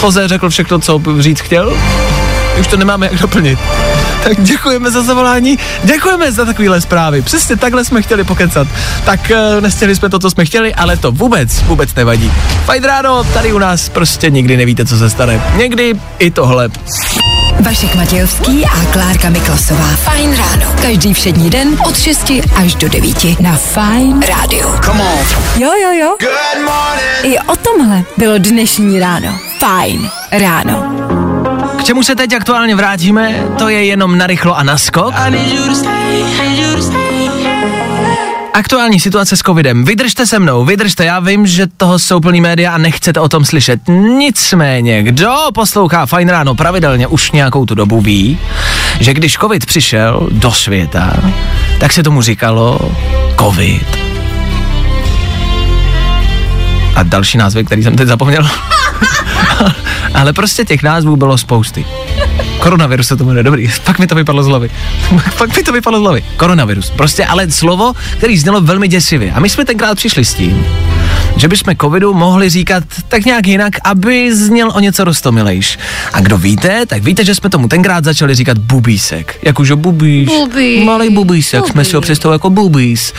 Jose 0.04 0.28
řekl 0.28 0.50
všechno, 0.50 0.80
co 0.80 1.02
říct 1.20 1.40
chtěl. 1.40 1.78
Už 2.60 2.68
to 2.68 2.78
nemáme 2.78 3.10
jak 3.12 3.22
doplnit. 3.22 3.60
Tak 4.24 4.42
děkujeme 4.42 4.92
za 4.92 5.04
zavolání, 5.04 5.60
děkujeme 5.84 6.32
za 6.32 6.46
takovéhle 6.46 6.82
zprávy. 6.82 7.22
Přesně 7.22 7.58
takhle 7.58 7.86
jsme 7.86 8.02
chtěli 8.02 8.24
pokecat. 8.24 8.68
Tak 9.06 9.32
uh, 9.32 9.62
nestihli 9.62 9.96
jsme 9.96 10.10
to, 10.10 10.20
co 10.20 10.30
jsme 10.30 10.46
chtěli, 10.46 10.76
ale 10.76 10.98
to 10.98 11.12
vůbec, 11.12 11.62
vůbec 11.62 11.96
nevadí. 11.96 12.32
Fajn 12.66 12.84
ráno, 12.84 13.24
tady 13.24 13.54
u 13.54 13.60
nás 13.60 13.90
prostě 13.90 14.30
nikdy 14.30 14.58
nevíte, 14.58 14.86
co 14.86 14.98
se 14.98 15.10
stane. 15.10 15.42
Někdy 15.58 15.94
i 16.20 16.32
tohle. 16.32 16.70
Vašek 17.60 17.96
Matějovský 17.96 18.66
a 18.66 18.86
Klárka 18.94 19.30
Miklasová. 19.30 19.88
Fajn 19.88 20.38
ráno. 20.38 20.76
Každý 20.82 21.14
všední 21.14 21.50
den 21.50 21.78
od 21.88 21.98
6 21.98 22.32
až 22.56 22.76
do 22.76 22.90
9 22.90 23.40
na 23.40 23.52
Fajn 23.52 24.22
rádiu. 24.22 24.68
Come 24.86 25.04
on. 25.04 25.26
Jo, 25.58 25.72
jo, 25.84 25.92
jo. 25.92 26.16
I 27.24 27.40
o 27.40 27.56
tomhle 27.56 28.04
bylo 28.18 28.38
dnešní 28.38 29.00
ráno. 29.00 29.40
Fajn 29.60 30.10
ráno. 30.32 30.84
K 31.78 31.84
čemu 31.84 32.04
se 32.04 32.16
teď 32.16 32.34
aktuálně 32.34 32.76
vrátíme, 32.76 33.44
to 33.58 33.70
je 33.70 33.86
jenom 33.86 34.18
narychlo 34.18 34.58
a 34.58 34.64
naskok. 34.64 35.14
Aktuální 38.54 39.00
situace 39.00 39.38
s 39.38 39.40
covidem. 39.40 39.86
Vydržte 39.86 40.26
se 40.26 40.40
mnou, 40.40 40.66
vydržte, 40.66 41.06
já 41.06 41.20
vím, 41.20 41.48
že 41.48 41.68
toho 41.78 42.00
jsou 42.00 42.20
plný 42.20 42.42
média 42.42 42.72
a 42.72 42.78
nechcete 42.78 43.20
o 43.20 43.30
tom 43.30 43.46
slyšet. 43.46 43.88
Nicméně, 44.18 45.04
kdo 45.04 45.36
poslouchá 45.54 46.06
Fajn 46.06 46.30
ráno 46.30 46.56
pravidelně 46.56 47.08
už 47.08 47.32
nějakou 47.32 47.66
tu 47.66 47.76
dobu 47.76 48.02
ví, 48.02 48.40
že 49.00 49.14
když 49.14 49.38
covid 49.38 49.66
přišel 49.66 50.28
do 50.32 50.52
světa, 50.52 51.14
tak 51.80 51.94
se 51.94 52.04
tomu 52.04 52.22
říkalo 52.22 52.92
covid. 53.40 54.00
A 56.96 57.04
další 57.04 57.38
názvy, 57.38 57.64
který 57.64 57.84
jsem 57.84 57.96
teď 57.96 58.08
zapomněl. 58.08 58.50
Ale 60.14 60.34
prostě 60.34 60.66
těch 60.66 60.84
názvů 60.84 61.16
bylo 61.16 61.38
spousty. 61.38 61.86
Koronavirus 62.62 63.08
se 63.08 63.17
to 63.17 63.24
jmenuje, 63.24 63.43
dobrý, 63.43 63.69
pak 63.84 64.00
mi 64.00 64.08
to 64.08 64.15
vypadlo 64.15 64.43
z 64.43 64.47
hlavy. 64.47 64.69
pak 65.38 65.58
mi 65.58 65.63
to 65.63 65.71
vypadlo 65.71 66.00
z 66.00 66.02
hlavy. 66.02 66.24
Koronavirus. 66.38 66.89
Prostě 66.89 67.26
ale 67.26 67.52
slovo, 67.52 67.93
který 68.17 68.38
znělo 68.38 68.62
velmi 68.62 68.88
děsivě. 68.88 69.32
A 69.32 69.39
my 69.39 69.50
jsme 69.50 69.65
tenkrát 69.65 69.95
přišli 69.95 70.26
s 70.26 70.34
tím, 70.34 70.65
že 71.41 71.47
bychom 71.47 71.75
covidu 71.82 72.13
mohli 72.13 72.49
říkat 72.49 72.84
tak 73.08 73.25
nějak 73.25 73.47
jinak, 73.47 73.73
aby 73.84 74.36
zněl 74.36 74.71
o 74.75 74.80
něco 74.80 75.04
rostomilejš. 75.04 75.80
A 76.13 76.21
kdo 76.21 76.38
víte, 76.38 76.86
tak 76.86 77.04
víte, 77.04 77.25
že 77.25 77.36
jsme 77.36 77.49
tomu 77.49 77.67
tenkrát 77.67 78.04
začali 78.04 78.36
říkat 78.36 78.58
bubísek. 78.58 79.39
Jakože 79.43 79.75
bubíš. 79.75 80.27
Bubíš. 80.27 80.86
Malý 80.86 81.10
bubísek, 81.10 81.67
jsme 81.67 81.86
si 81.86 81.95
ho 81.95 82.01
představili 82.01 82.36
jako 82.36 82.49
bubís. 82.49 83.13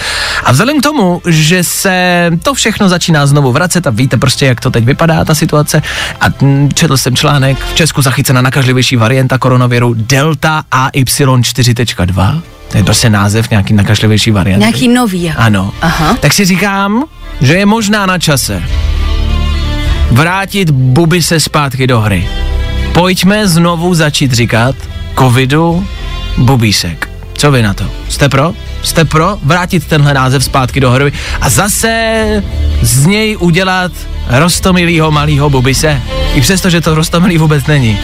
A 0.45 0.53
vzhledem 0.53 0.81
k 0.81 0.83
tomu, 0.83 1.23
že 1.27 1.65
se 1.65 2.31
to 2.43 2.55
všechno 2.55 2.89
začíná 2.89 3.27
znovu 3.27 3.53
vracet 3.53 3.87
a 3.87 3.91
víte 3.91 4.17
prostě, 4.17 4.47
jak 4.47 4.61
to 4.61 4.71
teď 4.71 4.85
vypadá, 4.85 5.25
ta 5.25 5.35
situace. 5.35 5.83
A 6.21 6.27
mm, 6.41 6.71
četl 6.75 6.97
jsem 6.97 7.17
článek, 7.17 7.59
v 7.59 7.75
Česku 7.75 8.03
zachycena 8.03 8.43
nakažlivější 8.43 8.97
varianta 8.97 9.39
koronaviru 9.39 9.95
Delta 9.95 10.65
AY 10.71 11.05
4.2. 11.05 12.43
To 12.73 12.79
je 12.79 12.85
prostě 12.85 13.11
název 13.11 13.51
nějaký 13.51 13.75
nakažlivější 13.75 14.31
varianty. 14.31 14.61
Nějaký 14.61 14.89
nový. 14.89 15.23
jako. 15.23 15.41
Ano. 15.41 15.73
Aha. 15.81 16.17
Tak 16.21 16.33
si 16.33 16.45
říkám, 16.45 17.05
že 17.41 17.55
je 17.55 17.67
možná 17.67 18.07
na 18.07 18.19
čase 18.19 18.63
vrátit 20.11 20.71
buby 20.71 21.23
se 21.23 21.41
zpátky 21.41 21.87
do 21.87 22.01
hry. 22.01 22.29
Pojďme 22.93 23.49
znovu 23.49 23.95
začít 23.95 24.33
říkat 24.33 24.75
covidu 25.19 25.87
bubísek. 26.39 27.09
Co 27.33 27.51
vy 27.51 27.63
na 27.63 27.75
to? 27.75 27.85
Jste 28.09 28.29
pro? 28.29 28.53
Jste 28.83 29.05
pro 29.05 29.39
vrátit 29.43 29.87
tenhle 29.87 30.15
název 30.15 30.45
zpátky 30.45 30.81
do 30.81 30.91
hry 30.91 31.13
a 31.41 31.49
zase 31.51 32.23
z 32.83 33.07
něj 33.07 33.37
udělat 33.41 33.93
rostomilýho 34.29 35.11
malýho 35.11 35.51
bubise? 35.51 36.01
I 36.35 36.41
přesto, 36.41 36.71
že 36.71 36.81
to 36.81 36.95
rostomilý 36.95 37.39
vůbec 37.39 37.67
není. 37.67 37.99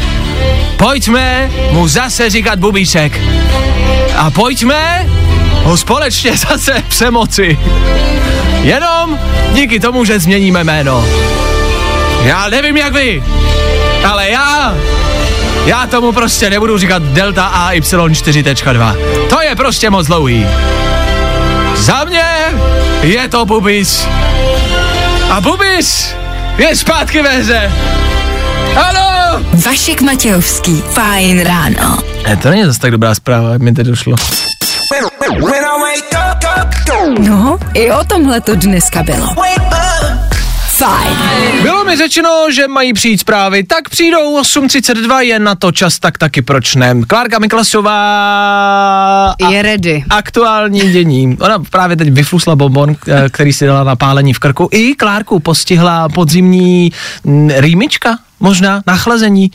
Pojďme 0.79 1.51
mu 1.71 1.89
zase 1.89 2.31
říkat 2.31 2.59
bubísek. 2.59 3.21
A 4.17 4.31
pojďme 4.31 5.07
ho 5.65 5.77
společně 5.77 6.37
zase 6.49 6.83
přemoci. 6.89 7.59
Jenom 8.63 9.19
díky 9.53 9.81
tomu, 9.81 10.05
že 10.05 10.21
změníme 10.21 10.65
jméno. 10.65 11.05
Já 12.23 12.49
nevím 12.49 12.77
jak 12.77 12.93
vy, 12.93 13.23
ale 14.09 14.31
já, 14.31 14.75
já 15.67 15.87
tomu 15.87 16.13
prostě 16.13 16.51
nebudu 16.51 16.79
říkat 16.79 17.03
Delta 17.03 17.45
AY 17.45 17.81
4.2. 17.81 18.97
To 19.29 19.43
je 19.43 19.57
prostě 19.57 19.91
moc 19.91 20.07
dlouhý. 20.07 20.47
Za 21.77 22.05
mě 22.05 22.25
je 23.03 23.29
to 23.29 23.47
Bubis. 23.47 24.09
A 25.31 25.41
Bubis 25.41 26.15
je 26.59 26.77
zpátky 26.77 27.23
ve 27.23 27.31
hře. 27.31 27.73
Ano! 28.77 29.08
Vašek 29.67 30.01
Matějovský. 30.03 30.83
Fajn 30.91 31.41
ráno. 31.41 31.99
Ne, 32.29 32.37
to 32.37 32.51
není 32.51 32.65
zase 32.65 32.81
tak 32.81 32.91
dobrá 32.91 33.15
zpráva, 33.15 33.51
jak 33.53 33.63
mi 33.63 33.75
to 33.75 33.83
došlo. 33.83 34.15
No, 37.19 37.59
i 37.75 37.91
o 37.93 38.05
tomhle 38.05 38.41
to 38.41 38.55
dneska 38.55 39.03
bylo. 39.03 39.27
Fajn. 40.69 41.17
Bylo 41.63 41.85
mi 41.85 41.97
řečeno, 41.97 42.47
že 42.55 42.69
mají 42.69 42.93
přijít 42.93 43.19
zprávy, 43.19 43.65
tak 43.65 43.89
přijdou 43.89 44.41
8.32, 44.41 45.19
je 45.19 45.39
na 45.39 45.55
to 45.55 45.73
čas, 45.73 45.99
tak 45.99 46.19
taky 46.19 46.43
proč 46.43 46.75
ne. 46.75 46.95
Klárka 47.07 47.39
Miklasová 47.39 47.95
Je 49.51 49.63
ready. 49.63 50.05
aktuální 50.11 50.81
dění. 50.93 51.37
Ona 51.41 51.59
právě 51.71 51.97
teď 51.97 52.09
vyflusla 52.13 52.57
bonbon, 52.57 52.95
k- 52.95 53.29
který 53.31 53.53
si 53.53 53.67
dala 53.67 53.85
na 53.85 53.97
pálení 53.97 54.35
v 54.35 54.39
krku. 54.39 54.69
I 54.73 54.95
Klárku 54.95 55.41
postihla 55.41 56.09
podzimní 56.09 56.93
mm, 57.25 57.51
rýmička, 57.57 58.19
možná, 58.41 58.83
nachlazení. 58.87 59.51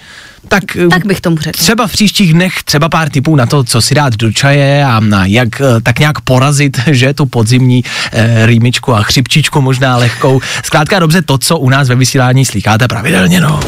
Tak, 0.48 0.64
Tak 0.90 1.06
bych 1.06 1.22
tomu 1.22 1.38
řekl. 1.38 1.60
Třeba 1.60 1.88
v 1.88 1.92
příštích 1.92 2.34
dnech 2.34 2.64
třeba 2.64 2.90
pár 2.90 3.10
tipů 3.10 3.36
na 3.36 3.46
to, 3.46 3.64
co 3.64 3.82
si 3.82 3.96
dát 3.96 4.16
do 4.16 4.32
čaje 4.32 4.86
a 4.86 5.00
na 5.00 5.26
jak 5.26 5.62
eh, 5.62 5.82
tak 5.84 6.00
nějak 6.00 6.22
porazit, 6.22 6.80
že 6.92 7.14
tu 7.14 7.26
podzimní 7.26 7.84
e, 8.12 8.46
rýmičku 8.46 8.94
a 8.94 9.04
chřipčičku 9.04 9.62
možná 9.62 9.98
lehkou. 9.98 10.42
Zkrátka 10.64 11.00
dobře 11.00 11.22
to, 11.22 11.38
co 11.38 11.58
u 11.58 11.70
nás 11.70 11.90
ve 11.90 11.96
vysílání 11.96 12.46
slycháte 12.46 12.88
pravidelně, 12.88 13.42
no. 13.42 13.60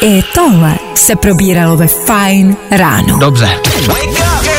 I 0.00 0.22
tohle 0.34 0.74
se 0.94 1.16
probíralo 1.16 1.76
ve 1.76 1.86
Fajn 1.86 2.56
ráno. 2.70 3.18
Dobře. 3.18 3.48
Tak, 3.86 4.53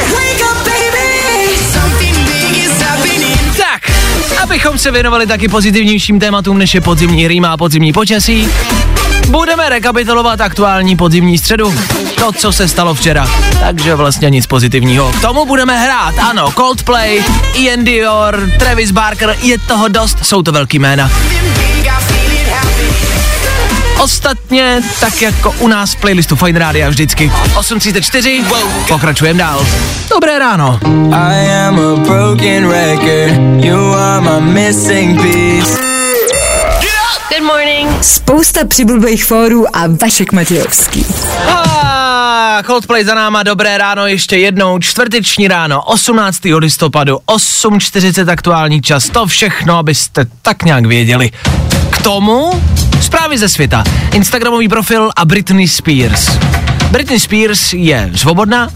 abychom 4.45 4.77
se 4.77 4.91
věnovali 4.91 5.27
taky 5.27 5.47
pozitivnějším 5.47 6.19
tématům, 6.19 6.57
než 6.57 6.73
je 6.73 6.81
podzimní 6.81 7.27
rýma 7.27 7.53
a 7.53 7.57
podzimní 7.57 7.93
počasí, 7.93 8.49
budeme 9.29 9.69
rekapitulovat 9.69 10.41
aktuální 10.41 10.95
podzimní 10.95 11.37
středu. 11.37 11.75
To, 12.15 12.31
co 12.31 12.51
se 12.51 12.67
stalo 12.67 12.95
včera. 12.95 13.29
Takže 13.59 13.95
vlastně 13.95 14.29
nic 14.29 14.45
pozitivního. 14.45 15.11
K 15.11 15.21
tomu 15.21 15.45
budeme 15.45 15.79
hrát, 15.79 16.15
ano, 16.19 16.51
Coldplay, 16.51 17.23
Ian 17.53 17.83
Dior, 17.83 18.49
Travis 18.59 18.91
Barker, 18.91 19.35
je 19.41 19.59
toho 19.59 19.87
dost, 19.87 20.25
jsou 20.25 20.41
to 20.41 20.51
velký 20.51 20.79
jména. 20.79 21.11
Ostatně, 23.99 24.81
tak 24.99 25.21
jako 25.21 25.55
u 25.59 25.67
nás 25.67 25.91
v 25.91 25.95
playlistu 25.95 26.35
Fine 26.35 26.59
Radio 26.59 26.89
vždycky. 26.89 27.31
8.34, 27.53 28.43
pokračujeme 28.87 29.39
dál. 29.39 29.65
Dobré 30.09 30.39
ráno. 30.39 30.79
I 31.11 31.51
am 31.67 31.79
a 31.79 31.95
broken 31.95 32.69
record. 32.69 33.65
You 33.65 33.93
are 33.93 34.21
my 34.21 34.51
missing 34.53 35.21
piece. 35.21 35.77
Good 37.29 37.43
morning. 37.43 38.03
Spousta 38.03 38.65
přibulbých 38.67 39.25
fórů 39.25 39.75
a 39.75 39.81
Vašek 40.01 40.31
Matějovský. 40.31 41.05
A 41.47 42.63
Coldplay 42.65 43.03
za 43.03 43.15
náma, 43.15 43.43
dobré 43.43 43.77
ráno 43.77 44.07
ještě 44.07 44.37
jednou, 44.37 44.79
čtvrteční 44.79 45.47
ráno, 45.47 45.83
18. 45.83 46.37
listopadu, 46.57 47.17
8.40 47.27 48.31
aktuální 48.31 48.81
čas, 48.81 49.09
to 49.09 49.25
všechno, 49.25 49.77
abyste 49.77 50.25
tak 50.41 50.63
nějak 50.63 50.85
věděli. 50.85 51.31
K 51.89 52.01
tomu 52.01 52.63
zprávy 53.01 53.37
ze 53.37 53.49
světa, 53.49 53.83
Instagramový 54.13 54.67
profil 54.67 55.09
a 55.15 55.25
Britney 55.25 55.67
Spears. 55.67 56.37
Britney 56.91 57.19
Spears 57.19 57.73
je 57.73 58.11
svobodná, 58.15 58.69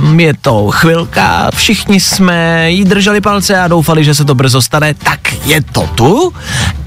um, 0.00 0.20
je 0.20 0.34
to 0.40 0.70
chvilka, 0.70 1.50
všichni 1.54 2.00
jsme 2.00 2.70
jí 2.70 2.84
drželi 2.84 3.20
palce 3.20 3.60
a 3.60 3.68
doufali, 3.68 4.04
že 4.04 4.14
se 4.14 4.24
to 4.24 4.34
brzo 4.34 4.62
stane, 4.62 4.94
tak 4.94 5.20
je 5.44 5.62
to 5.62 5.90
tu. 5.94 6.32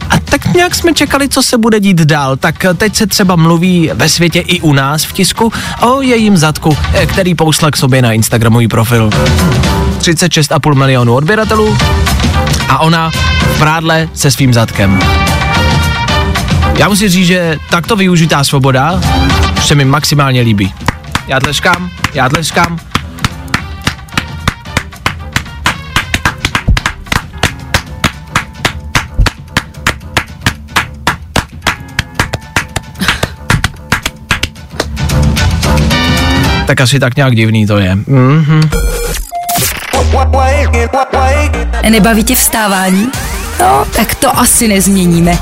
A 0.10 0.20
tak 0.20 0.54
nějak 0.54 0.76
jsme 0.76 0.94
čekali, 0.94 1.30
co 1.30 1.44
se 1.44 1.58
bude 1.58 1.80
dít 1.80 1.98
dál. 1.98 2.38
Tak 2.38 2.66
teď 2.78 2.96
se 2.96 3.08
třeba 3.08 3.36
mluví 3.36 3.92
ve 3.94 4.10
světě 4.10 4.40
i 4.40 4.62
u 4.62 4.74
nás 4.74 5.04
v 5.04 5.14
tisku 5.14 5.54
o 5.82 6.02
jejím 6.02 6.38
zadku, 6.38 6.78
eh, 6.94 7.06
který 7.06 7.36
pousla 7.36 7.72
k 7.72 7.78
sobě 7.78 8.02
na 8.02 8.12
Instagramový 8.12 8.68
profil. 8.68 9.10
36,5 9.98 10.76
milionů 10.76 11.16
odběratelů 11.16 11.78
a 12.70 12.80
ona 12.80 13.12
v 13.56 13.60
prádle 13.60 14.10
se 14.14 14.32
svým 14.32 14.54
zadkem. 14.54 15.00
Já 16.78 16.90
musím 16.90 17.10
říct, 17.10 17.28
že 17.28 17.58
takto 17.70 17.96
využitá 17.96 18.44
svoboda 18.44 19.02
se 19.62 19.76
mi 19.76 19.86
maximálně 19.86 20.42
líbí. 20.42 20.74
Já 21.28 21.40
tleskám, 21.40 21.90
já 22.14 22.30
tleskám. 22.30 22.80
Tak 36.68 36.82
asi 36.82 37.00
tak 37.00 37.16
nějak 37.16 37.36
divný 37.36 37.68
to 37.68 37.78
je. 37.78 37.96
Mhm. 37.96 38.70
Nebaví 41.90 42.24
tě 42.24 42.36
vstávání? 42.36 43.12
No, 43.60 43.86
tak 43.96 44.16
to 44.16 44.40
asi 44.40 44.68
nezměníme. 44.68 45.38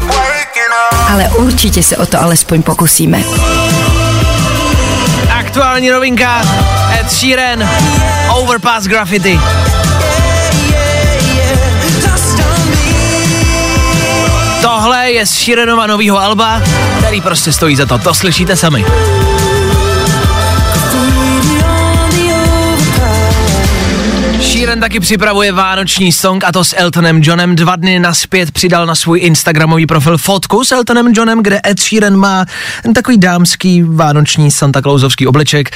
Ale 1.14 1.30
určitě 1.30 1.84
se 1.84 1.98
o 1.98 2.06
to 2.06 2.22
alespoň 2.22 2.64
pokusíme. 2.64 3.24
Aktuální 5.40 5.90
novinka 5.90 6.42
Ed 7.00 7.12
Sheeran 7.12 7.70
Overpass 8.30 8.88
Graffiti 8.88 9.40
Tohle 14.62 15.12
je 15.12 15.26
z 15.26 15.30
Sheeranova 15.30 15.88
novýho 15.88 16.20
alba, 16.20 16.62
který 16.98 17.22
prostě 17.22 17.52
stojí 17.52 17.76
za 17.76 17.86
to. 17.86 17.98
To 17.98 18.14
slyšíte 18.14 18.56
sami. 18.56 18.86
Sheeran 24.60 24.80
taky 24.80 25.00
připravuje 25.00 25.52
vánoční 25.52 26.12
song 26.12 26.44
a 26.44 26.52
to 26.52 26.64
s 26.64 26.76
Eltonem 26.78 27.22
Johnem. 27.24 27.56
Dva 27.56 27.76
dny 27.76 28.00
naspět 28.00 28.52
přidal 28.52 28.86
na 28.86 28.96
svůj 28.96 29.20
Instagramový 29.20 29.86
profil 29.86 30.18
fotku 30.18 30.64
s 30.64 30.72
Eltonem 30.72 31.14
Johnem, 31.16 31.44
kde 31.44 31.60
Ed 31.68 31.80
Sheeran 31.80 32.16
má 32.16 32.46
takový 32.96 33.18
dámský 33.18 33.84
vánoční 33.84 34.52
Santa 34.52 34.82
Clausovský 34.82 35.28
obleček. 35.28 35.70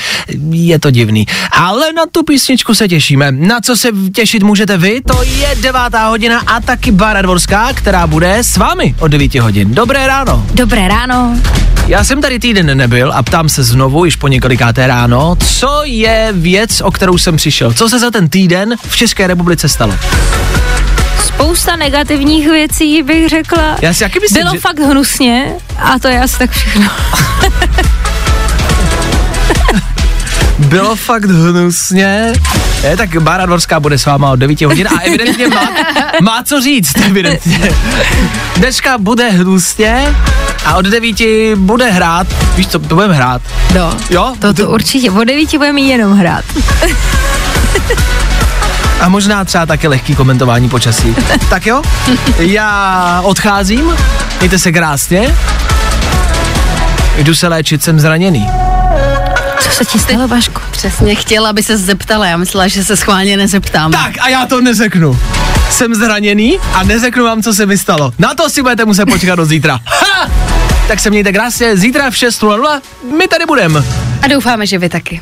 Je 0.50 0.80
to 0.80 0.92
divný. 0.92 1.28
Ale 1.52 1.94
na 1.94 2.04
tu 2.12 2.24
písničku 2.24 2.74
se 2.76 2.88
těšíme. 2.88 3.32
Na 3.32 3.62
co 3.62 3.76
se 3.76 3.90
těšit 4.16 4.44
můžete 4.44 4.78
vy? 4.78 5.02
To 5.02 5.24
je 5.24 5.56
devátá 5.62 6.08
hodina 6.08 6.40
a 6.40 6.60
taky 6.60 6.92
Bára 6.92 7.22
Dvorská, 7.22 7.74
která 7.74 8.08
bude 8.08 8.38
s 8.38 8.58
vámi 8.58 8.96
od 9.00 9.08
9 9.08 9.36
hodin. 9.36 9.74
Dobré 9.74 10.08
ráno. 10.08 10.46
Dobré 10.54 10.88
ráno. 10.88 11.38
Já 11.88 12.04
jsem 12.04 12.22
tady 12.22 12.40
týden 12.40 12.78
nebyl 12.78 13.14
a 13.14 13.24
ptám 13.24 13.50
se 13.50 13.64
znovu, 13.64 14.06
již 14.06 14.16
po 14.16 14.28
několikáté 14.28 14.88
ráno, 14.88 15.36
co 15.60 15.82
je 15.84 16.30
věc, 16.32 16.82
o 16.82 16.92
kterou 16.92 17.18
jsem 17.18 17.36
přišel. 17.36 17.74
Co 17.74 17.90
se 17.90 18.00
za 18.00 18.12
ten 18.12 18.30
týden 18.30 18.73
v 18.88 18.96
České 18.96 19.28
republice 19.28 19.70
stalo? 19.70 19.96
Spousta 21.26 21.76
negativních 21.76 22.50
věcí 22.50 23.04
bych 23.04 23.30
řekla. 23.30 23.78
Já 23.82 23.94
si 23.94 24.04
jaký 24.04 24.20
myslím, 24.20 24.42
Bylo 24.44 24.54
že... 24.54 24.60
fakt 24.60 24.80
hnusně 24.80 25.54
a 25.80 26.00
to 26.00 26.08
je 26.08 26.22
asi 26.22 26.38
tak 26.38 26.52
všechno. 26.52 26.90
Bylo 30.60 30.96
fakt 30.96 31.26
hnusně. 31.26 32.34
Je, 32.84 32.98
tak 32.98 33.22
Bára 33.22 33.46
Dvorská 33.46 33.80
bude 33.80 33.98
s 33.98 34.06
váma 34.06 34.32
od 34.32 34.36
9 34.36 34.62
hodin 34.62 34.88
a 34.88 35.00
evidentně 35.00 35.48
má, 35.48 35.70
má 36.22 36.44
co 36.44 36.62
říct, 36.62 36.98
evidentně. 37.06 37.72
Dneska 38.56 38.98
bude 38.98 39.30
hnusně 39.30 40.16
a 40.66 40.76
od 40.76 40.86
9 40.86 41.16
bude 41.56 41.92
hrát. 41.92 42.28
Víš 42.56 42.68
co, 42.68 42.80
to 42.80 42.96
budeme 42.96 43.14
hrát. 43.14 43.42
No, 43.76 43.98
Jo? 44.10 44.36
to, 44.40 44.54
to 44.54 44.70
určitě. 44.70 45.12
O 45.12 45.24
devíti 45.24 45.58
budeme 45.58 45.82
jenom 45.82 46.14
hrát. 46.18 46.46
A 49.02 49.10
možná 49.10 49.46
třeba 49.46 49.66
také 49.66 49.88
lehký 49.88 50.16
komentování 50.16 50.70
počasí. 50.70 51.16
tak 51.50 51.66
jo, 51.66 51.82
já 52.38 53.22
odcházím, 53.24 53.94
mějte 54.40 54.60
se 54.60 54.72
krásně. 54.72 55.36
Jdu 57.18 57.36
se 57.36 57.48
léčit, 57.48 57.84
jsem 57.84 58.00
zraněný. 58.00 58.50
Co 59.60 59.70
se 59.70 59.86
ti 59.86 60.00
stalo, 60.00 60.28
Vašku? 60.28 60.62
Přesně 60.72 61.16
chtěla, 61.16 61.50
aby 61.50 61.64
se 61.64 61.78
zeptala. 61.78 62.26
Já 62.26 62.38
myslela, 62.38 62.68
že 62.68 62.84
se 62.84 62.98
schválně 62.98 63.38
nezeptám. 63.38 63.92
Tak 63.92 64.14
a 64.22 64.30
já 64.30 64.46
to 64.46 64.62
neřeknu. 64.62 65.20
Jsem 65.70 65.96
zraněný 65.96 66.60
a 66.74 66.84
neřeknu 66.84 67.24
vám, 67.24 67.44
co 67.44 67.54
se 67.54 67.66
mi 67.66 67.78
stalo. 67.78 68.14
Na 68.20 68.34
to 68.34 68.50
si 68.50 68.62
budete 68.62 68.86
muset 68.86 69.06
počkat 69.06 69.36
do 69.36 69.46
zítra. 69.46 69.80
Ha! 69.86 70.30
Tak 70.88 71.00
se 71.00 71.10
mějte 71.10 71.32
krásně, 71.32 71.78
zítra 71.78 72.12
v 72.12 72.14
6.00 72.14 72.82
my 73.18 73.28
tady 73.28 73.46
budeme. 73.46 73.84
A 74.22 74.28
doufáme, 74.28 74.68
že 74.68 74.78
vy 74.78 74.90
taky. 74.90 75.22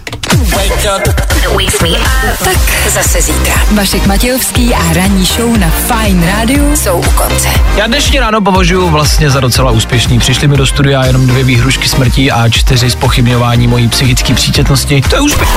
Tak 2.43 2.57
zase 2.89 3.21
zítra. 3.21 3.53
Vašek 3.71 4.05
Matějovský 4.05 4.73
a 4.73 4.93
ranní 4.93 5.25
show 5.25 5.57
na 5.57 5.69
Fine 5.69 6.31
Radio 6.31 6.75
jsou 6.75 6.99
u 6.99 7.11
konce. 7.11 7.49
Já 7.75 7.87
dnešní 7.87 8.19
ráno 8.19 8.41
považuji 8.41 8.89
vlastně 8.89 9.29
za 9.29 9.39
docela 9.39 9.71
úspěšný. 9.71 10.19
Přišly 10.19 10.47
mi 10.47 10.57
do 10.57 10.65
studia 10.65 11.05
jenom 11.05 11.27
dvě 11.27 11.43
výhrušky 11.43 11.87
smrtí 11.87 12.31
a 12.31 12.49
čtyři 12.49 12.89
spochybňování 12.89 13.67
mojí 13.67 13.87
psychické 13.87 14.33
příčetnosti. 14.33 15.01
To 15.09 15.15
je 15.15 15.21
úspěch. 15.21 15.49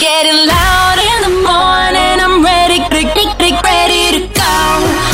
Getting 0.00 0.52
loud 0.52 0.98
in 0.98 1.22
the 1.22 1.48
morning, 1.48 2.20
I'm 2.20 2.44
ready, 2.44 2.78
ready, 2.90 3.04
ready 3.04 3.14
to 3.14 3.24
go. 3.24 3.25